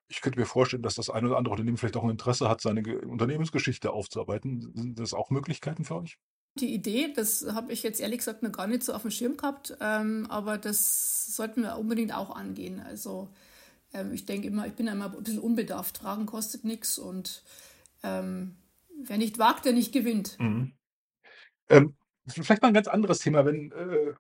Ich 0.08 0.22
könnte 0.22 0.40
mir 0.40 0.46
vorstellen, 0.46 0.84
dass 0.84 0.94
das 0.94 1.10
eine 1.10 1.28
oder 1.28 1.38
andere 1.38 1.54
Unternehmen 1.54 1.78
vielleicht 1.78 1.98
auch 1.98 2.04
ein 2.04 2.12
Interesse 2.12 2.48
hat, 2.48 2.62
seine 2.62 3.00
Unternehmensgeschichte 3.00 3.92
aufzuarbeiten. 3.92 4.72
Sind 4.76 5.00
das 5.00 5.16
auch 5.16 5.32
Möglichkeiten 5.32 5.86
für 5.86 5.96
euch? 5.96 6.20
Die 6.56 6.72
Idee, 6.72 7.14
das 7.16 7.48
habe 7.52 7.74
ich 7.74 7.82
jetzt 7.82 8.00
ehrlich 8.00 8.20
gesagt 8.20 8.44
noch 8.44 8.52
gar 8.52 8.68
nicht 8.68 8.84
so 8.84 8.94
auf 8.94 9.04
dem 9.04 9.12
Schirm 9.12 9.36
gehabt, 9.38 9.76
ähm, 9.82 10.28
aber 10.30 10.60
das 10.60 11.36
sollten 11.36 11.64
wir 11.64 11.78
unbedingt 11.78 12.14
auch 12.14 12.36
angehen. 12.36 12.80
Also 12.80 13.30
ähm, 13.92 14.14
ich 14.14 14.26
denke 14.26 14.50
immer, 14.50 14.68
ich 14.68 14.74
bin 14.74 14.88
immer 14.88 15.06
ein 15.06 15.24
bisschen 15.24 15.40
unbedarft. 15.40 15.98
Fragen 15.98 16.28
kostet 16.28 16.64
nichts 16.64 17.00
und 17.00 17.44
ähm, 18.04 18.56
wer 19.04 19.18
nicht 19.18 19.40
wagt, 19.40 19.66
der 19.66 19.74
nicht 19.74 19.94
gewinnt. 19.94 20.38
Mhm. 20.40 20.74
Ähm, 21.70 21.96
vielleicht 22.34 22.62
mal 22.62 22.70
ein 22.70 22.74
ganz 22.74 22.88
anderes 22.88 23.20
Thema, 23.20 23.46
wenn 23.46 23.72
äh, 23.72 24.14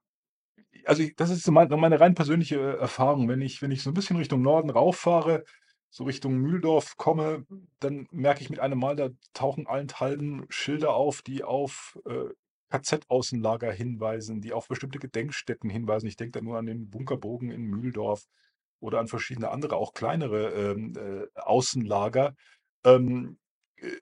also 0.85 1.03
das 1.17 1.29
ist 1.29 1.43
so 1.43 1.51
meine 1.51 1.99
rein 1.99 2.15
persönliche 2.15 2.77
Erfahrung. 2.77 3.27
Wenn 3.27 3.41
ich, 3.41 3.61
wenn 3.61 3.71
ich 3.71 3.83
so 3.83 3.91
ein 3.91 3.93
bisschen 3.93 4.17
Richtung 4.17 4.41
Norden 4.41 4.69
rauffahre, 4.69 5.43
so 5.89 6.03
Richtung 6.03 6.37
Mühldorf 6.37 6.97
komme, 6.97 7.45
dann 7.79 8.07
merke 8.11 8.41
ich 8.41 8.49
mit 8.49 8.59
einem 8.59 8.79
Mal, 8.79 8.95
da 8.95 9.09
tauchen 9.33 9.67
allenthalben 9.67 10.45
Schilder 10.49 10.93
auf, 10.93 11.21
die 11.21 11.43
auf 11.43 11.97
äh, 12.05 12.29
KZ-Außenlager 12.69 13.71
hinweisen, 13.71 14.41
die 14.41 14.53
auf 14.53 14.67
bestimmte 14.67 14.99
Gedenkstätten 14.99 15.69
hinweisen. 15.69 16.07
Ich 16.07 16.17
denke 16.17 16.39
da 16.39 16.45
nur 16.45 16.57
an 16.57 16.67
den 16.67 16.89
Bunkerbogen 16.89 17.49
in 17.49 17.63
Mühldorf 17.63 18.25
oder 18.79 18.99
an 18.99 19.07
verschiedene 19.07 19.49
andere, 19.49 19.75
auch 19.77 19.93
kleinere 19.93 20.49
ähm, 20.51 20.93
äh, 20.95 21.39
Außenlager. 21.39 22.35
Ähm, 22.85 23.39
äh, 23.77 23.97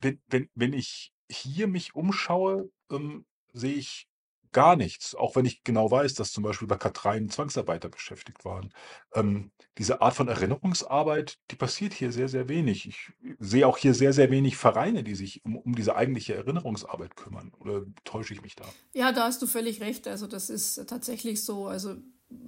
wenn, 0.00 0.20
wenn, 0.28 0.48
wenn 0.54 0.72
ich 0.72 1.12
hier 1.30 1.68
mich 1.68 1.94
umschaue, 1.94 2.70
ähm, 2.90 3.24
sehe 3.52 3.74
ich 3.74 4.10
gar 4.52 4.76
nichts, 4.76 5.14
auch 5.14 5.36
wenn 5.36 5.44
ich 5.44 5.62
genau 5.62 5.90
weiß, 5.90 6.14
dass 6.14 6.32
zum 6.32 6.42
Beispiel 6.42 6.66
bei 6.66 6.76
Katreien 6.76 7.30
Zwangsarbeiter 7.30 7.88
beschäftigt 7.88 8.44
waren. 8.44 8.72
Ähm, 9.14 9.52
diese 9.78 10.02
Art 10.02 10.14
von 10.14 10.28
Erinnerungsarbeit, 10.28 11.38
die 11.50 11.56
passiert 11.56 11.92
hier 11.92 12.10
sehr, 12.12 12.28
sehr 12.28 12.48
wenig. 12.48 12.88
Ich 12.88 13.12
sehe 13.38 13.66
auch 13.66 13.78
hier 13.78 13.94
sehr, 13.94 14.12
sehr 14.12 14.30
wenig 14.30 14.56
Vereine, 14.56 15.04
die 15.04 15.14
sich 15.14 15.44
um, 15.44 15.56
um 15.56 15.74
diese 15.74 15.94
eigentliche 15.94 16.34
Erinnerungsarbeit 16.34 17.16
kümmern. 17.16 17.52
Oder 17.60 17.84
täusche 18.04 18.34
ich 18.34 18.42
mich 18.42 18.56
da? 18.56 18.64
Ja, 18.92 19.12
da 19.12 19.24
hast 19.24 19.40
du 19.40 19.46
völlig 19.46 19.80
recht. 19.80 20.08
Also 20.08 20.26
das 20.26 20.50
ist 20.50 20.84
tatsächlich 20.88 21.44
so. 21.44 21.66
Also 21.66 21.96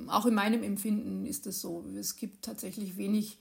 auch 0.09 0.27
in 0.27 0.35
meinem 0.35 0.63
Empfinden 0.63 1.25
ist 1.25 1.47
es 1.47 1.61
so. 1.61 1.87
Es 1.97 2.17
gibt 2.17 2.45
tatsächlich 2.45 2.97
wenig 2.97 3.39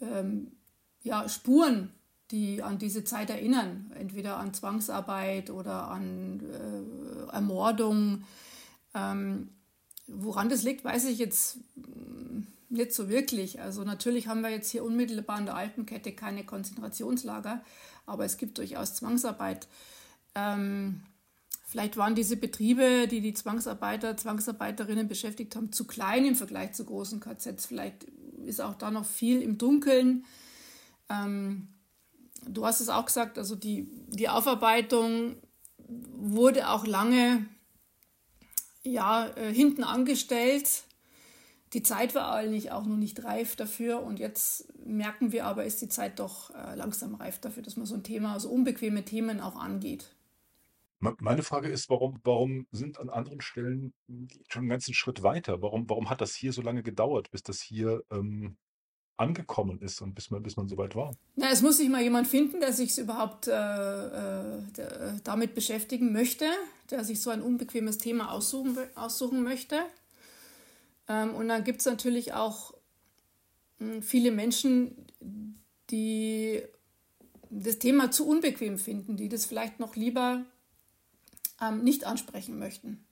ähm, 0.00 0.52
ja, 1.00 1.28
Spuren 1.28 1.92
die 2.30 2.62
an 2.62 2.78
diese 2.78 3.04
Zeit 3.04 3.30
erinnern, 3.30 3.90
entweder 3.98 4.36
an 4.36 4.52
Zwangsarbeit 4.52 5.50
oder 5.50 5.88
an 5.88 6.40
äh, 6.40 7.32
Ermordung. 7.32 8.24
Ähm, 8.94 9.48
woran 10.06 10.48
das 10.48 10.62
liegt, 10.62 10.84
weiß 10.84 11.06
ich 11.06 11.18
jetzt 11.18 11.58
mm, 11.76 12.40
nicht 12.68 12.92
so 12.92 13.08
wirklich. 13.08 13.60
Also 13.60 13.84
natürlich 13.84 14.28
haben 14.28 14.42
wir 14.42 14.50
jetzt 14.50 14.70
hier 14.70 14.84
unmittelbar 14.84 15.36
an 15.36 15.46
der 15.46 15.56
Alpenkette 15.56 16.12
keine 16.12 16.44
Konzentrationslager, 16.44 17.62
aber 18.06 18.24
es 18.24 18.36
gibt 18.36 18.58
durchaus 18.58 18.94
Zwangsarbeit. 18.94 19.68
Ähm, 20.34 21.02
vielleicht 21.66 21.96
waren 21.96 22.14
diese 22.14 22.36
Betriebe, 22.36 23.08
die 23.08 23.22
die 23.22 23.32
Zwangsarbeiter, 23.32 24.18
Zwangsarbeiterinnen 24.18 25.08
beschäftigt 25.08 25.56
haben, 25.56 25.72
zu 25.72 25.86
klein 25.86 26.26
im 26.26 26.34
Vergleich 26.34 26.72
zu 26.74 26.84
großen 26.84 27.20
KZs. 27.20 27.64
Vielleicht 27.64 28.04
ist 28.44 28.60
auch 28.60 28.74
da 28.74 28.90
noch 28.90 29.06
viel 29.06 29.40
im 29.40 29.56
Dunkeln. 29.56 30.24
Ähm, 31.08 31.68
du 32.48 32.66
hast 32.66 32.80
es 32.80 32.88
auch 32.88 33.06
gesagt, 33.06 33.38
also 33.38 33.54
die, 33.54 33.88
die 34.08 34.28
Aufarbeitung 34.28 35.36
wurde 35.88 36.68
auch 36.68 36.86
lange 36.86 37.46
ja, 38.82 39.28
äh, 39.36 39.52
hinten 39.52 39.84
angestellt. 39.84 40.84
Die 41.72 41.82
Zeit 41.82 42.14
war 42.14 42.32
eigentlich 42.32 42.72
auch 42.72 42.86
noch 42.86 42.96
nicht 42.96 43.24
reif 43.24 43.54
dafür 43.54 44.02
und 44.02 44.18
jetzt 44.18 44.72
merken 44.84 45.32
wir 45.32 45.44
aber, 45.44 45.64
ist 45.64 45.82
die 45.82 45.88
Zeit 45.88 46.18
doch 46.18 46.54
äh, 46.54 46.74
langsam 46.74 47.14
reif 47.14 47.38
dafür, 47.40 47.62
dass 47.62 47.76
man 47.76 47.86
so 47.86 47.94
ein 47.94 48.02
Thema, 48.02 48.32
also 48.32 48.48
unbequeme 48.48 49.04
Themen 49.04 49.40
auch 49.40 49.56
angeht. 49.56 50.14
Meine 51.00 51.44
Frage 51.44 51.68
ist, 51.68 51.90
warum, 51.90 52.18
warum 52.24 52.66
sind 52.72 52.98
an 52.98 53.08
anderen 53.08 53.40
Stellen 53.40 53.92
schon 54.48 54.62
einen 54.62 54.68
ganzen 54.68 54.94
Schritt 54.94 55.22
weiter? 55.22 55.62
Warum, 55.62 55.88
warum 55.88 56.10
hat 56.10 56.20
das 56.20 56.34
hier 56.34 56.52
so 56.52 56.60
lange 56.60 56.82
gedauert, 56.82 57.30
bis 57.30 57.44
das 57.44 57.60
hier 57.60 58.02
ähm, 58.10 58.56
angekommen 59.18 59.80
ist 59.80 60.00
und 60.00 60.14
bis 60.14 60.30
man, 60.30 60.42
bis 60.42 60.56
man 60.56 60.68
soweit 60.68 60.94
war. 60.94 61.14
Na, 61.36 61.50
es 61.50 61.60
muss 61.60 61.78
sich 61.78 61.88
mal 61.88 62.02
jemand 62.02 62.28
finden, 62.28 62.60
der 62.60 62.72
sich 62.72 62.96
überhaupt 62.98 63.48
äh, 63.48 63.52
äh, 63.52 64.62
der, 64.76 65.20
damit 65.24 65.54
beschäftigen 65.54 66.12
möchte, 66.12 66.46
der 66.90 67.04
sich 67.04 67.20
so 67.20 67.30
ein 67.30 67.42
unbequemes 67.42 67.98
Thema 67.98 68.32
aussuchen, 68.32 68.76
aussuchen 68.94 69.42
möchte. 69.42 69.80
Ähm, 71.08 71.34
und 71.34 71.48
dann 71.48 71.64
gibt 71.64 71.80
es 71.80 71.86
natürlich 71.86 72.32
auch 72.32 72.74
mh, 73.78 73.94
hm, 73.94 74.02
viele 74.02 74.30
Menschen, 74.30 75.06
die 75.90 76.62
das 77.50 77.78
Thema 77.78 78.10
zu 78.10 78.28
unbequem 78.28 78.78
finden, 78.78 79.16
die 79.16 79.28
das 79.28 79.46
vielleicht 79.46 79.80
noch 79.80 79.96
lieber 79.96 80.44
ähm, 81.60 81.82
nicht 81.82 82.04
ansprechen 82.04 82.58
möchten. 82.58 83.04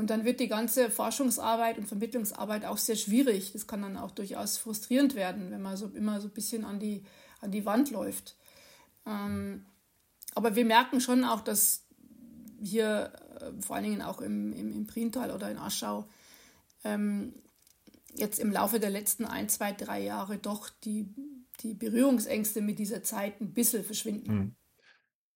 Und 0.00 0.08
dann 0.08 0.24
wird 0.24 0.40
die 0.40 0.48
ganze 0.48 0.90
Forschungsarbeit 0.90 1.76
und 1.76 1.86
Vermittlungsarbeit 1.86 2.64
auch 2.64 2.78
sehr 2.78 2.96
schwierig. 2.96 3.52
Das 3.52 3.66
kann 3.66 3.82
dann 3.82 3.98
auch 3.98 4.12
durchaus 4.12 4.56
frustrierend 4.56 5.14
werden, 5.14 5.50
wenn 5.50 5.60
man 5.60 5.76
so 5.76 5.88
immer 5.88 6.22
so 6.22 6.28
ein 6.28 6.32
bisschen 6.32 6.64
an 6.64 6.80
die, 6.80 7.04
an 7.42 7.50
die 7.50 7.66
Wand 7.66 7.90
läuft. 7.90 8.34
Ähm, 9.04 9.66
aber 10.34 10.56
wir 10.56 10.64
merken 10.64 11.02
schon 11.02 11.22
auch, 11.22 11.42
dass 11.42 11.84
hier 12.62 13.12
äh, 13.40 13.50
vor 13.60 13.76
allen 13.76 13.84
Dingen 13.84 14.00
auch 14.00 14.22
im, 14.22 14.54
im, 14.54 14.72
im 14.72 14.86
Priental 14.86 15.32
oder 15.32 15.50
in 15.50 15.58
Aschau 15.58 16.08
ähm, 16.82 17.34
jetzt 18.14 18.38
im 18.38 18.52
Laufe 18.52 18.80
der 18.80 18.88
letzten 18.88 19.26
ein, 19.26 19.50
zwei, 19.50 19.72
drei 19.72 20.02
Jahre 20.02 20.38
doch 20.38 20.70
die, 20.82 21.14
die 21.60 21.74
Berührungsängste 21.74 22.62
mit 22.62 22.78
dieser 22.78 23.02
Zeit 23.02 23.38
ein 23.42 23.52
bisschen 23.52 23.84
verschwinden. 23.84 24.34
Mhm. 24.34 24.54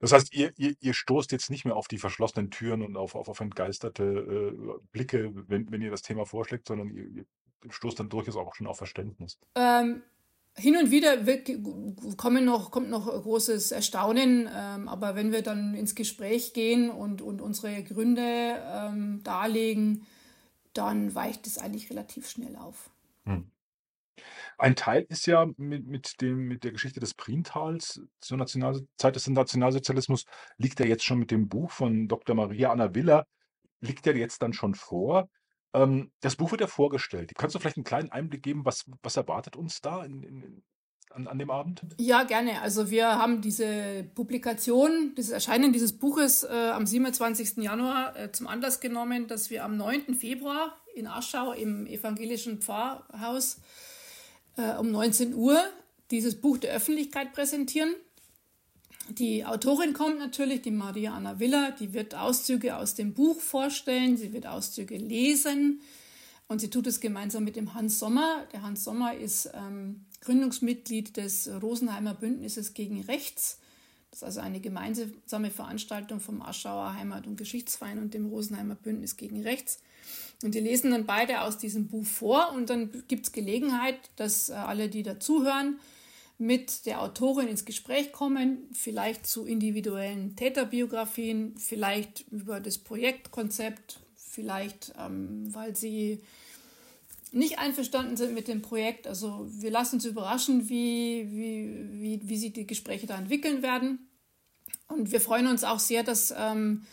Das 0.05 0.13
heißt, 0.13 0.35
ihr, 0.35 0.53
ihr, 0.59 0.75
ihr 0.81 0.93
stoßt 0.93 1.33
jetzt 1.33 1.49
nicht 1.49 1.65
mehr 1.65 1.77
auf 1.77 1.89
die 1.89 1.97
verschlossenen 1.97 2.51
Türen 2.51 2.83
und 2.83 2.95
auf, 2.95 3.15
auf, 3.15 3.27
auf 3.27 3.41
entgeisterte 3.41 4.05
äh, 4.05 4.79
Blicke, 4.93 5.33
wenn, 5.49 5.73
wenn 5.73 5.81
ihr 5.81 5.91
das 5.91 6.03
Thema 6.03 6.27
vorschlägt, 6.27 6.69
sondern 6.69 6.91
ihr, 6.91 7.09
ihr 7.09 7.25
stoßt 7.71 7.99
dann 7.99 8.11
durchaus 8.11 8.37
auch 8.37 8.55
schon 8.55 8.67
auf 8.67 8.77
Verständnis. 8.77 9.39
Ähm, 9.55 10.03
hin 10.59 10.77
und 10.77 10.91
wieder 10.91 11.25
wird, 11.25 11.51
kommen 12.19 12.45
noch, 12.45 12.71
kommt 12.71 12.91
noch 12.91 13.07
großes 13.07 13.73
Erstaunen, 13.73 14.47
ähm, 14.55 14.89
aber 14.89 15.17
wenn 15.17 15.33
wir 15.33 15.41
dann 15.41 15.73
ins 15.73 15.95
Gespräch 15.95 16.53
gehen 16.53 16.91
und, 16.91 17.23
und 17.23 17.41
unsere 17.41 17.83
Gründe 17.83 18.63
ähm, 18.75 19.23
darlegen, 19.23 20.07
dann 20.75 21.15
weicht 21.15 21.47
es 21.47 21.57
eigentlich 21.57 21.89
relativ 21.89 22.29
schnell 22.29 22.57
auf. 22.57 22.91
Hm. 23.25 23.51
Ein 24.59 24.77
Teil 24.77 25.07
ist 25.09 25.27
ja 25.27 25.47
mit 25.57 25.87
mit 25.87 26.21
dem 26.21 26.49
mit 26.49 26.65
der 26.65 26.73
Geschichte 26.73 27.01
des 27.01 27.15
Prientals 27.15 28.01
zur 28.21 28.39
National 28.39 28.87
Zeit 28.97 29.17
des 29.17 29.29
Nationalsozialismus 29.29 30.25
liegt 30.57 30.81
ja 30.81 30.87
jetzt 30.87 31.05
schon 31.05 31.19
mit 31.19 31.31
dem 31.31 31.49
Buch 31.49 31.71
von 31.71 32.09
Dr. 32.09 32.35
Maria 32.37 32.71
Anna 32.71 32.95
Willer 32.95 33.27
liegt 33.81 34.07
ja 34.07 34.13
jetzt 34.13 34.43
dann 34.43 34.53
schon 34.53 34.75
vor. 34.75 35.29
Ähm, 35.75 36.11
das 36.21 36.37
Buch 36.37 36.51
wird 36.51 36.61
ja 36.61 36.67
vorgestellt. 36.67 37.33
Kannst 37.37 37.55
du 37.55 37.59
vielleicht 37.59 37.77
einen 37.77 37.85
kleinen 37.85 38.11
Einblick 38.13 38.43
geben, 38.43 38.65
was 38.65 38.85
was 39.03 39.17
erwartet 39.17 39.57
uns 39.57 39.81
da 39.81 40.05
in 40.05 40.23
in 40.23 40.63
an 41.11 41.27
an 41.29 41.39
dem 41.39 41.51
Abend? 41.51 41.83
Ja, 41.99 42.25
gerne. 42.25 42.61
Also 42.63 42.91
wir 42.91 43.07
haben 43.19 43.41
diese 43.41 44.05
Publikation, 44.15 45.15
dieses 45.17 45.33
Erscheinen 45.33 45.73
dieses 45.73 45.99
Buches 45.99 46.45
äh, 46.45 46.71
am 46.73 46.87
27. 46.87 47.59
Januar 47.59 48.17
äh, 48.17 48.33
zum 48.33 48.47
Anlass 48.47 48.81
genommen, 48.81 49.27
dass 49.27 49.51
wir 49.51 49.65
am 49.65 49.77
9. 49.77 50.15
Februar 50.15 50.77
in 50.95 51.07
Aschau 51.07 51.53
im 51.53 51.87
evangelischen 51.87 52.61
Pfarrhaus 52.61 53.61
äh, 54.57 54.77
um 54.77 54.91
19 54.91 55.35
Uhr 55.35 55.59
dieses 56.11 56.41
Buch 56.41 56.59
der 56.59 56.75
Öffentlichkeit 56.75 57.33
präsentieren. 57.33 57.95
Die 59.11 59.45
Autorin 59.45 59.93
kommt 59.93 60.19
natürlich, 60.19 60.63
die 60.63 60.71
Maria 60.71 61.15
Anna 61.15 61.39
Villa, 61.39 61.73
die 61.73 61.93
wird 61.93 62.15
Auszüge 62.15 62.77
aus 62.77 62.95
dem 62.95 63.13
Buch 63.13 63.39
vorstellen, 63.41 64.17
sie 64.17 64.33
wird 64.33 64.47
Auszüge 64.47 64.97
lesen 64.97 65.81
und 66.49 66.61
sie 66.61 66.71
tut 66.71 66.87
es 66.87 67.01
gemeinsam 67.01 67.45
mit 67.45 67.57
dem 67.57 67.75
Hans 67.75 67.99
Sommer. 67.99 68.47
Der 68.53 68.63
Hans 68.63 68.85
Sommer 68.85 69.15
ist 69.15 69.51
ähm, 69.53 70.07
Gründungsmitglied 70.21 71.17
des 71.17 71.51
Rosenheimer 71.61 72.15
Bündnisses 72.15 72.73
gegen 72.73 73.03
Rechts. 73.03 73.59
Das 74.11 74.21
ist 74.21 74.25
also 74.25 74.41
eine 74.41 74.61
gemeinsame 74.61 75.51
Veranstaltung 75.51 76.21
vom 76.21 76.41
Aschauer 76.41 76.95
Heimat- 76.95 77.27
und 77.27 77.37
Geschichtsverein 77.37 77.99
und 77.99 78.15
dem 78.15 78.27
Rosenheimer 78.27 78.77
Bündnis 78.77 79.17
gegen 79.17 79.43
Rechts. 79.43 79.81
Und 80.45 80.55
die 80.55 80.61
lesen 80.61 80.91
dann 80.91 81.07
beide 81.07 81.41
aus 81.41 81.57
diesem 81.57 81.89
Buch 81.89 82.05
vor 82.05 82.53
und 82.55 82.69
dann 82.69 82.91
gibt 83.09 83.25
es 83.25 83.33
Gelegenheit, 83.33 83.97
dass 84.17 84.51
äh, 84.51 84.53
alle, 84.53 84.91
die 84.91 85.03
dazuhören, 85.03 85.81
mit 86.37 86.85
der 86.85 87.01
Autorin 87.01 87.49
ins 87.49 87.65
Gespräch 87.65 88.13
kommen, 88.13 88.69
vielleicht 88.73 89.27
zu 89.27 89.47
individuellen 89.47 90.37
Täterbiografien, 90.37 91.57
vielleicht 91.57 92.31
über 92.31 92.61
das 92.61 92.77
Projektkonzept, 92.77 94.01
vielleicht 94.17 94.93
ähm, 94.99 95.49
weil 95.55 95.75
sie 95.75 96.21
nicht 97.33 97.59
einverstanden 97.59 98.19
sind 98.19 98.35
mit 98.35 98.47
dem 98.47 98.61
Projekt. 98.61 99.07
Also 99.07 99.47
wir 99.49 99.71
lassen 99.71 99.95
uns 99.95 100.05
überraschen, 100.05 100.69
wie, 100.69 101.27
wie, 101.31 102.03
wie, 102.03 102.29
wie 102.29 102.37
sich 102.37 102.53
die 102.53 102.67
Gespräche 102.67 103.07
da 103.07 103.17
entwickeln 103.17 103.63
werden. 103.63 104.11
Und 104.89 105.11
wir 105.11 105.23
freuen 105.23 105.47
uns 105.47 105.65
auch 105.65 105.81
sehr, 105.81 106.03
dass 106.03 106.35
ähm, 106.37 106.85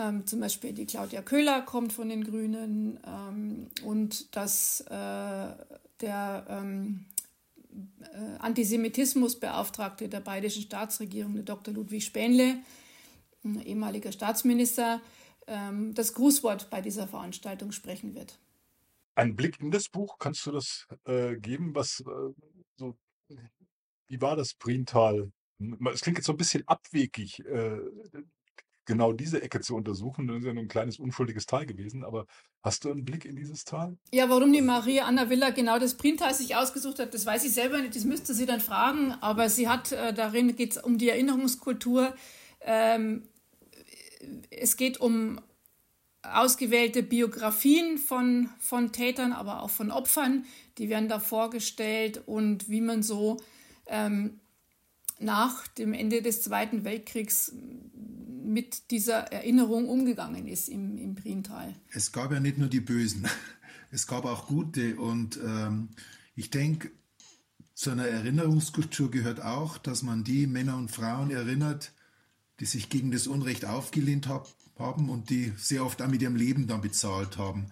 ähm, 0.00 0.26
zum 0.26 0.40
Beispiel 0.40 0.72
die 0.72 0.86
Claudia 0.86 1.22
Köhler 1.22 1.62
kommt 1.62 1.92
von 1.92 2.08
den 2.08 2.24
Grünen 2.24 2.98
ähm, 3.06 3.68
und 3.84 4.34
dass 4.34 4.80
äh, 4.82 5.54
der 6.00 6.46
ähm, 6.48 7.06
äh, 7.70 8.38
Antisemitismusbeauftragte 8.38 10.08
der 10.08 10.20
bayerischen 10.20 10.62
Staatsregierung, 10.62 11.34
der 11.34 11.44
Dr. 11.44 11.74
Ludwig 11.74 12.04
Spähnle, 12.04 12.58
ehemaliger 13.64 14.12
Staatsminister, 14.12 15.00
ähm, 15.46 15.94
das 15.94 16.14
Grußwort 16.14 16.70
bei 16.70 16.80
dieser 16.80 17.06
Veranstaltung 17.06 17.72
sprechen 17.72 18.14
wird. 18.14 18.38
Ein 19.14 19.36
Blick 19.36 19.60
in 19.60 19.70
das 19.70 19.88
Buch, 19.88 20.18
kannst 20.18 20.46
du 20.46 20.52
das 20.52 20.86
äh, 21.04 21.36
geben? 21.36 21.74
Was 21.74 22.00
äh, 22.00 22.32
so, 22.76 22.96
wie 24.06 24.20
war 24.20 24.36
das 24.36 24.54
Priental? 24.54 25.30
Es 25.92 26.00
klingt 26.00 26.18
jetzt 26.18 26.26
so 26.26 26.32
ein 26.32 26.38
bisschen 26.38 26.66
abwegig, 26.66 27.40
äh, 27.40 27.80
genau 28.84 29.12
diese 29.12 29.42
Ecke 29.42 29.60
zu 29.60 29.76
untersuchen. 29.76 30.26
Das 30.26 30.38
ist 30.38 30.44
ja 30.44 30.52
nur 30.52 30.64
ein 30.64 30.68
kleines 30.68 30.98
unschuldiges 30.98 31.46
Tal 31.46 31.66
gewesen, 31.66 32.04
aber 32.04 32.26
hast 32.62 32.84
du 32.84 32.90
einen 32.90 33.04
Blick 33.04 33.24
in 33.24 33.36
dieses 33.36 33.64
Tal? 33.64 33.96
Ja, 34.12 34.28
warum 34.28 34.52
die 34.52 34.62
Maria 34.62 35.04
Anna 35.04 35.30
Villa 35.30 35.50
genau 35.50 35.78
das 35.78 35.96
Priental 35.96 36.34
sich 36.34 36.56
ausgesucht 36.56 36.98
hat, 36.98 37.14
das 37.14 37.26
weiß 37.26 37.44
ich 37.44 37.52
selber 37.52 37.80
nicht, 37.80 37.96
das 37.96 38.04
müsste 38.04 38.34
sie 38.34 38.46
dann 38.46 38.60
fragen, 38.60 39.12
aber 39.20 39.48
sie 39.48 39.68
hat, 39.68 39.92
äh, 39.92 40.12
darin 40.12 40.56
geht 40.56 40.72
es 40.72 40.82
um 40.82 40.98
die 40.98 41.08
Erinnerungskultur. 41.08 42.14
Ähm, 42.62 43.22
es 44.50 44.76
geht 44.76 45.00
um 45.00 45.40
ausgewählte 46.22 47.02
Biografien 47.02 47.98
von, 47.98 48.50
von 48.58 48.92
Tätern, 48.92 49.32
aber 49.32 49.62
auch 49.62 49.70
von 49.70 49.90
Opfern, 49.90 50.44
die 50.78 50.88
werden 50.88 51.08
da 51.08 51.18
vorgestellt 51.18 52.22
und 52.26 52.68
wie 52.68 52.82
man 52.82 53.02
so 53.02 53.38
ähm, 53.86 54.40
nach 55.18 55.66
dem 55.68 55.92
Ende 55.92 56.22
des 56.22 56.42
Zweiten 56.42 56.84
Weltkriegs 56.84 57.54
mit 58.42 58.90
dieser 58.90 59.32
Erinnerung 59.32 59.88
umgegangen 59.88 60.46
ist 60.46 60.68
im, 60.68 60.96
im 60.98 61.14
Priental. 61.14 61.74
Es 61.90 62.12
gab 62.12 62.32
ja 62.32 62.40
nicht 62.40 62.58
nur 62.58 62.68
die 62.68 62.80
Bösen, 62.80 63.26
es 63.90 64.06
gab 64.06 64.24
auch 64.24 64.46
gute. 64.46 64.96
Und 64.96 65.38
ähm, 65.44 65.90
ich 66.34 66.50
denke, 66.50 66.90
zu 67.74 67.90
einer 67.90 68.06
Erinnerungskultur 68.06 69.10
gehört 69.10 69.40
auch, 69.40 69.78
dass 69.78 70.02
man 70.02 70.24
die 70.24 70.46
Männer 70.46 70.76
und 70.76 70.90
Frauen 70.90 71.30
erinnert, 71.30 71.92
die 72.60 72.66
sich 72.66 72.90
gegen 72.90 73.10
das 73.10 73.26
Unrecht 73.26 73.64
aufgelehnt 73.64 74.28
hab, 74.28 74.48
haben 74.78 75.08
und 75.08 75.30
die 75.30 75.52
sehr 75.56 75.84
oft 75.84 76.02
auch 76.02 76.08
mit 76.08 76.22
ihrem 76.22 76.36
Leben 76.36 76.66
dann 76.66 76.80
bezahlt 76.80 77.38
haben. 77.38 77.66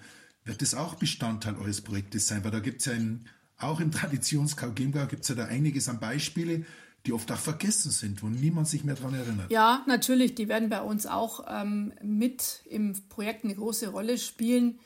Wird 0.45 0.63
das 0.63 0.75
auch 0.75 0.95
Bestandteil 0.95 1.57
eures 1.57 1.81
Projektes 1.81 2.27
sein? 2.27 2.45
Weil 2.45 2.51
da 2.51 2.61
gibt 2.61 2.81
es 2.81 2.87
ja 2.87 2.93
in, 2.93 3.27
auch 3.57 3.81
im 3.81 3.91
Traditions-KGMGA 3.91 5.07
gibt 5.07 5.23
es 5.23 5.29
ja 5.29 5.35
da 5.35 5.47
einiges 5.47 5.89
an 5.89 6.01
Beispiele, 6.01 6.65
die 7.09 7.15
oft 7.15 7.33
auch 7.33 7.39
vergessen 7.39 7.91
sind, 7.91 8.23
wo 8.23 8.27
niemand 8.27 8.69
sich 8.69 8.85
mehr 8.85 8.95
daran 8.95 9.15
erinnert. 9.15 9.51
Ja, 9.51 9.83
natürlich, 9.87 10.35
die 10.35 10.47
werden 10.47 10.69
bei 10.69 10.83
uns 10.83 11.07
auch 11.07 11.47
ähm, 11.49 11.95
mit 12.03 12.61
im 12.69 12.93
Projekt 13.09 13.45
eine 13.45 13.55
große 13.55 13.89
Rolle 13.89 14.19
spielen. 14.19 14.79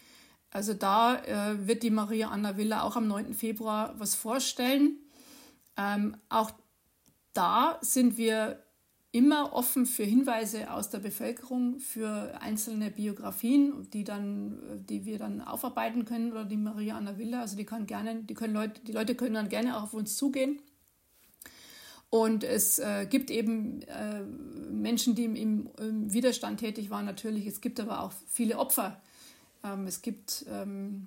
Also 0.50 0.72
da 0.72 1.16
äh, 1.16 1.66
wird 1.66 1.82
die 1.82 1.90
Maria 1.90 2.28
Anna 2.28 2.56
Villa 2.56 2.82
auch 2.82 2.94
am 2.94 3.08
9. 3.08 3.34
Februar 3.34 3.94
was 3.98 4.14
vorstellen. 4.14 4.98
Ähm, 5.76 6.16
auch 6.28 6.52
da 7.32 7.78
sind 7.80 8.16
wir 8.16 8.62
immer 9.10 9.52
offen 9.52 9.84
für 9.84 10.04
Hinweise 10.04 10.72
aus 10.72 10.90
der 10.90 11.00
Bevölkerung, 11.00 11.80
für 11.80 12.40
einzelne 12.40 12.92
Biografien, 12.92 13.90
die 13.90 14.04
dann, 14.04 14.86
die 14.88 15.04
wir 15.04 15.18
dann 15.18 15.40
aufarbeiten 15.40 16.04
können 16.04 16.30
oder 16.30 16.44
die 16.44 16.56
Maria 16.56 16.96
Anna 16.96 17.18
Villa. 17.18 17.40
Also 17.40 17.56
die 17.56 17.64
kann 17.64 17.86
gerne, 17.86 18.22
die 18.22 18.34
können 18.34 18.54
Leute, 18.54 18.80
die 18.86 18.92
Leute 18.92 19.16
können 19.16 19.34
dann 19.34 19.48
gerne 19.48 19.76
auch 19.76 19.82
auf 19.82 19.94
uns 19.94 20.16
zugehen 20.16 20.60
und 22.12 22.44
es 22.44 22.78
äh, 22.78 23.06
gibt 23.06 23.30
eben 23.30 23.80
äh, 23.84 24.20
Menschen, 24.20 25.14
die 25.14 25.24
im, 25.24 25.34
im, 25.34 26.12
Widerstand 26.12 26.60
tätig 26.60 26.90
waren, 26.90 27.06
natürlich. 27.06 27.46
Es 27.46 27.62
gibt 27.62 27.80
aber 27.80 28.02
auch 28.02 28.12
viele 28.28 28.58
Opfer. 28.58 29.00
Ähm, 29.64 29.86
es 29.86 30.02
gibt 30.02 30.44
ähm, 30.50 31.06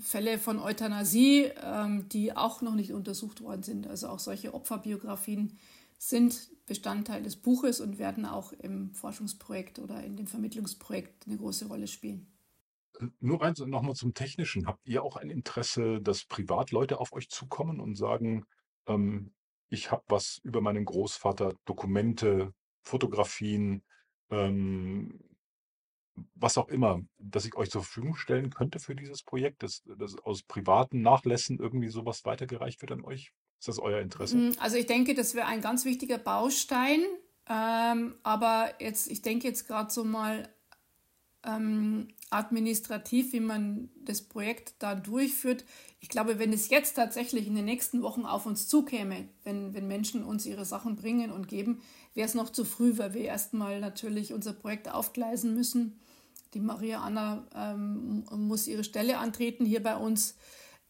Fälle 0.00 0.40
von 0.40 0.58
Euthanasie, 0.58 1.52
ähm, 1.62 2.08
die 2.08 2.36
auch 2.36 2.62
noch 2.62 2.74
nicht 2.74 2.92
untersucht 2.92 3.42
worden 3.42 3.62
sind. 3.62 3.86
Also 3.86 4.08
auch 4.08 4.18
solche 4.18 4.54
Opferbiografien 4.54 5.56
sind 5.98 6.50
Bestandteil 6.66 7.22
des 7.22 7.36
Buches 7.36 7.80
und 7.80 8.00
werden 8.00 8.26
auch 8.26 8.52
im 8.54 8.92
Forschungsprojekt 8.96 9.78
oder 9.78 10.02
in 10.02 10.16
dem 10.16 10.26
Vermittlungsprojekt 10.26 11.28
eine 11.28 11.36
große 11.36 11.66
Rolle 11.66 11.86
spielen. 11.86 12.26
Nur 13.20 13.40
eins 13.40 13.60
nochmal 13.60 13.94
zum 13.94 14.14
Technischen. 14.14 14.66
Habt 14.66 14.84
ihr 14.84 15.04
auch 15.04 15.14
ein 15.14 15.30
Interesse, 15.30 16.00
dass 16.02 16.24
Privatleute 16.24 16.98
auf 16.98 17.12
euch 17.12 17.28
zukommen 17.28 17.78
und 17.78 17.94
sagen, 17.94 18.46
ähm, 18.88 19.30
ich 19.72 19.90
habe 19.90 20.04
was 20.08 20.38
über 20.44 20.60
meinen 20.60 20.84
Großvater, 20.84 21.54
Dokumente, 21.64 22.52
Fotografien, 22.82 23.82
ähm, 24.30 25.18
was 26.34 26.58
auch 26.58 26.68
immer, 26.68 27.00
dass 27.18 27.46
ich 27.46 27.56
euch 27.56 27.70
zur 27.70 27.82
Verfügung 27.82 28.14
stellen 28.14 28.50
könnte 28.50 28.80
für 28.80 28.94
dieses 28.94 29.22
Projekt, 29.22 29.62
dass, 29.62 29.82
dass 29.86 30.18
aus 30.18 30.42
privaten 30.42 31.00
Nachlässen 31.00 31.58
irgendwie 31.58 31.88
sowas 31.88 32.26
weitergereicht 32.26 32.82
wird 32.82 32.92
an 32.92 33.04
euch? 33.04 33.32
Ist 33.58 33.68
das 33.68 33.78
euer 33.78 34.00
Interesse? 34.00 34.36
Mm, 34.36 34.52
also 34.58 34.76
ich 34.76 34.86
denke, 34.86 35.14
das 35.14 35.34
wäre 35.34 35.46
ein 35.46 35.62
ganz 35.62 35.86
wichtiger 35.86 36.18
Baustein. 36.18 37.00
Ähm, 37.48 38.16
aber 38.22 38.74
jetzt, 38.78 39.10
ich 39.10 39.22
denke 39.22 39.48
jetzt 39.48 39.66
gerade 39.66 39.90
so 39.90 40.04
mal 40.04 40.54
ähm, 41.44 42.08
administrativ, 42.30 43.32
wie 43.32 43.40
man 43.40 43.90
das 44.04 44.22
Projekt 44.22 44.74
da 44.78 44.94
durchführt. 44.94 45.64
Ich 46.00 46.08
glaube, 46.08 46.38
wenn 46.38 46.52
es 46.52 46.68
jetzt 46.70 46.94
tatsächlich 46.94 47.46
in 47.46 47.54
den 47.54 47.64
nächsten 47.64 48.02
Wochen 48.02 48.24
auf 48.24 48.46
uns 48.46 48.68
zukäme, 48.68 49.28
wenn, 49.44 49.74
wenn 49.74 49.86
Menschen 49.86 50.24
uns 50.24 50.46
ihre 50.46 50.64
Sachen 50.64 50.96
bringen 50.96 51.30
und 51.30 51.48
geben, 51.48 51.82
wäre 52.14 52.26
es 52.26 52.34
noch 52.34 52.50
zu 52.50 52.64
früh, 52.64 52.98
weil 52.98 53.14
wir 53.14 53.24
erstmal 53.24 53.80
natürlich 53.80 54.32
unser 54.32 54.52
Projekt 54.52 54.88
aufgleisen 54.88 55.54
müssen. 55.54 55.98
Die 56.54 56.60
Maria 56.60 57.00
Anna 57.00 57.46
ähm, 57.54 58.24
muss 58.30 58.66
ihre 58.66 58.84
Stelle 58.84 59.18
antreten 59.18 59.64
hier 59.64 59.82
bei 59.82 59.96
uns, 59.96 60.36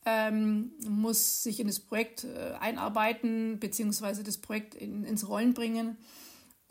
ähm, 0.04 0.72
muss 0.88 1.44
sich 1.44 1.60
in 1.60 1.68
das 1.68 1.78
Projekt 1.78 2.24
äh, 2.24 2.54
einarbeiten, 2.60 3.58
beziehungsweise 3.60 4.24
das 4.24 4.38
Projekt 4.38 4.74
in, 4.74 5.04
ins 5.04 5.28
Rollen 5.28 5.54
bringen. 5.54 5.96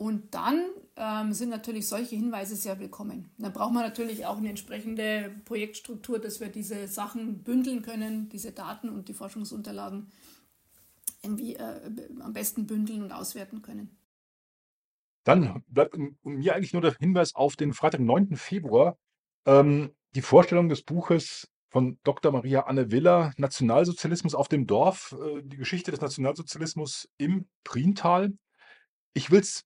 Und 0.02 0.34
dann 0.34 0.64
ähm, 0.96 1.32
sind 1.32 1.50
natürlich 1.50 1.86
solche 1.86 2.16
Hinweise 2.16 2.56
sehr 2.56 2.80
willkommen. 2.80 3.30
Dann 3.38 3.52
braucht 3.52 3.72
man 3.72 3.84
natürlich 3.84 4.26
auch 4.26 4.36
eine 4.36 4.48
entsprechende 4.48 5.32
Projektstruktur, 5.44 6.18
dass 6.18 6.40
wir 6.40 6.48
diese 6.48 6.88
Sachen 6.88 7.44
bündeln 7.44 7.82
können, 7.82 8.28
diese 8.28 8.50
Daten 8.50 8.88
und 8.88 9.06
die 9.06 9.14
Forschungsunterlagen 9.14 10.10
irgendwie 11.22 11.54
äh, 11.54 11.92
am 12.20 12.32
besten 12.32 12.66
bündeln 12.66 13.04
und 13.04 13.12
auswerten 13.12 13.62
können. 13.62 13.96
Dann 15.22 15.62
bleibt 15.68 15.96
mir 16.24 16.52
eigentlich 16.52 16.72
nur 16.72 16.82
der 16.82 16.96
Hinweis 16.96 17.36
auf 17.36 17.54
den 17.54 17.72
Freitag, 17.72 18.00
9. 18.00 18.34
Februar, 18.34 18.98
ähm, 19.46 19.92
die 20.16 20.22
Vorstellung 20.22 20.68
des 20.68 20.82
Buches 20.82 21.48
von 21.68 22.00
Dr. 22.02 22.32
Maria 22.32 22.62
Anne 22.62 22.90
Willer, 22.90 23.34
Nationalsozialismus 23.36 24.34
auf 24.34 24.48
dem 24.48 24.66
Dorf, 24.66 25.14
äh, 25.22 25.42
die 25.44 25.58
Geschichte 25.58 25.92
des 25.92 26.00
Nationalsozialismus 26.00 27.08
im 27.18 27.46
Priental. 27.62 28.32
Ich 29.14 29.30
will 29.30 29.38
es 29.38 29.64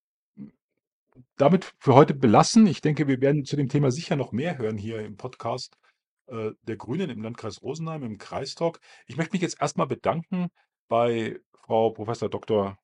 damit 1.36 1.74
für 1.78 1.94
heute 1.94 2.14
belassen. 2.14 2.66
Ich 2.66 2.80
denke, 2.80 3.06
wir 3.08 3.20
werden 3.20 3.44
zu 3.44 3.56
dem 3.56 3.68
Thema 3.68 3.90
sicher 3.90 4.16
noch 4.16 4.32
mehr 4.32 4.58
hören 4.58 4.76
hier 4.76 5.00
im 5.00 5.16
Podcast 5.16 5.76
äh, 6.26 6.50
der 6.62 6.76
Grünen 6.76 7.10
im 7.10 7.22
Landkreis 7.22 7.62
Rosenheim, 7.62 8.02
im 8.02 8.18
Kreistalk. 8.18 8.80
Ich 9.06 9.16
möchte 9.16 9.32
mich 9.32 9.42
jetzt 9.42 9.60
erstmal 9.60 9.86
bedanken 9.86 10.48
bei 10.88 11.40
Frau 11.62 11.90
Professor 11.90 12.28
Dr. 12.28 12.78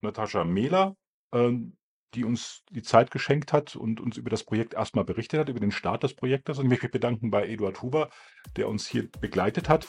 Natascha 0.00 0.44
Mehler, 0.44 0.96
ähm, 1.32 1.77
die 2.14 2.24
uns 2.24 2.62
die 2.70 2.82
Zeit 2.82 3.10
geschenkt 3.10 3.52
hat 3.52 3.76
und 3.76 4.00
uns 4.00 4.16
über 4.16 4.30
das 4.30 4.44
Projekt 4.44 4.74
erstmal 4.74 5.04
berichtet 5.04 5.40
hat, 5.40 5.48
über 5.48 5.60
den 5.60 5.70
Start 5.70 6.02
des 6.02 6.14
Projektes. 6.14 6.58
Und 6.58 6.64
ich 6.64 6.70
möchte 6.70 6.86
mich 6.86 6.92
bedanken 6.92 7.30
bei 7.30 7.46
Eduard 7.46 7.82
Huber, 7.82 8.10
der 8.56 8.68
uns 8.68 8.86
hier 8.86 9.08
begleitet 9.20 9.68
hat. 9.68 9.88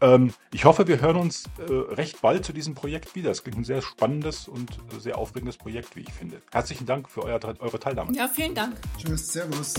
Ähm, 0.00 0.32
ich 0.52 0.64
hoffe, 0.64 0.88
wir 0.88 1.00
hören 1.00 1.16
uns 1.16 1.44
äh, 1.58 1.72
recht 1.72 2.20
bald 2.20 2.44
zu 2.44 2.52
diesem 2.52 2.74
Projekt 2.74 3.14
wieder. 3.14 3.30
Es 3.30 3.42
klingt 3.42 3.58
ein 3.58 3.64
sehr 3.64 3.82
spannendes 3.82 4.48
und 4.48 4.78
sehr 4.98 5.18
aufregendes 5.18 5.56
Projekt, 5.56 5.96
wie 5.96 6.00
ich 6.00 6.12
finde. 6.12 6.42
Herzlichen 6.50 6.86
Dank 6.86 7.08
für 7.08 7.22
euer, 7.22 7.40
eure 7.60 7.78
Teilnahme. 7.78 8.14
Ja, 8.16 8.28
vielen 8.28 8.54
Dank. 8.54 8.76
Tschüss, 8.98 9.28
Servus. 9.28 9.74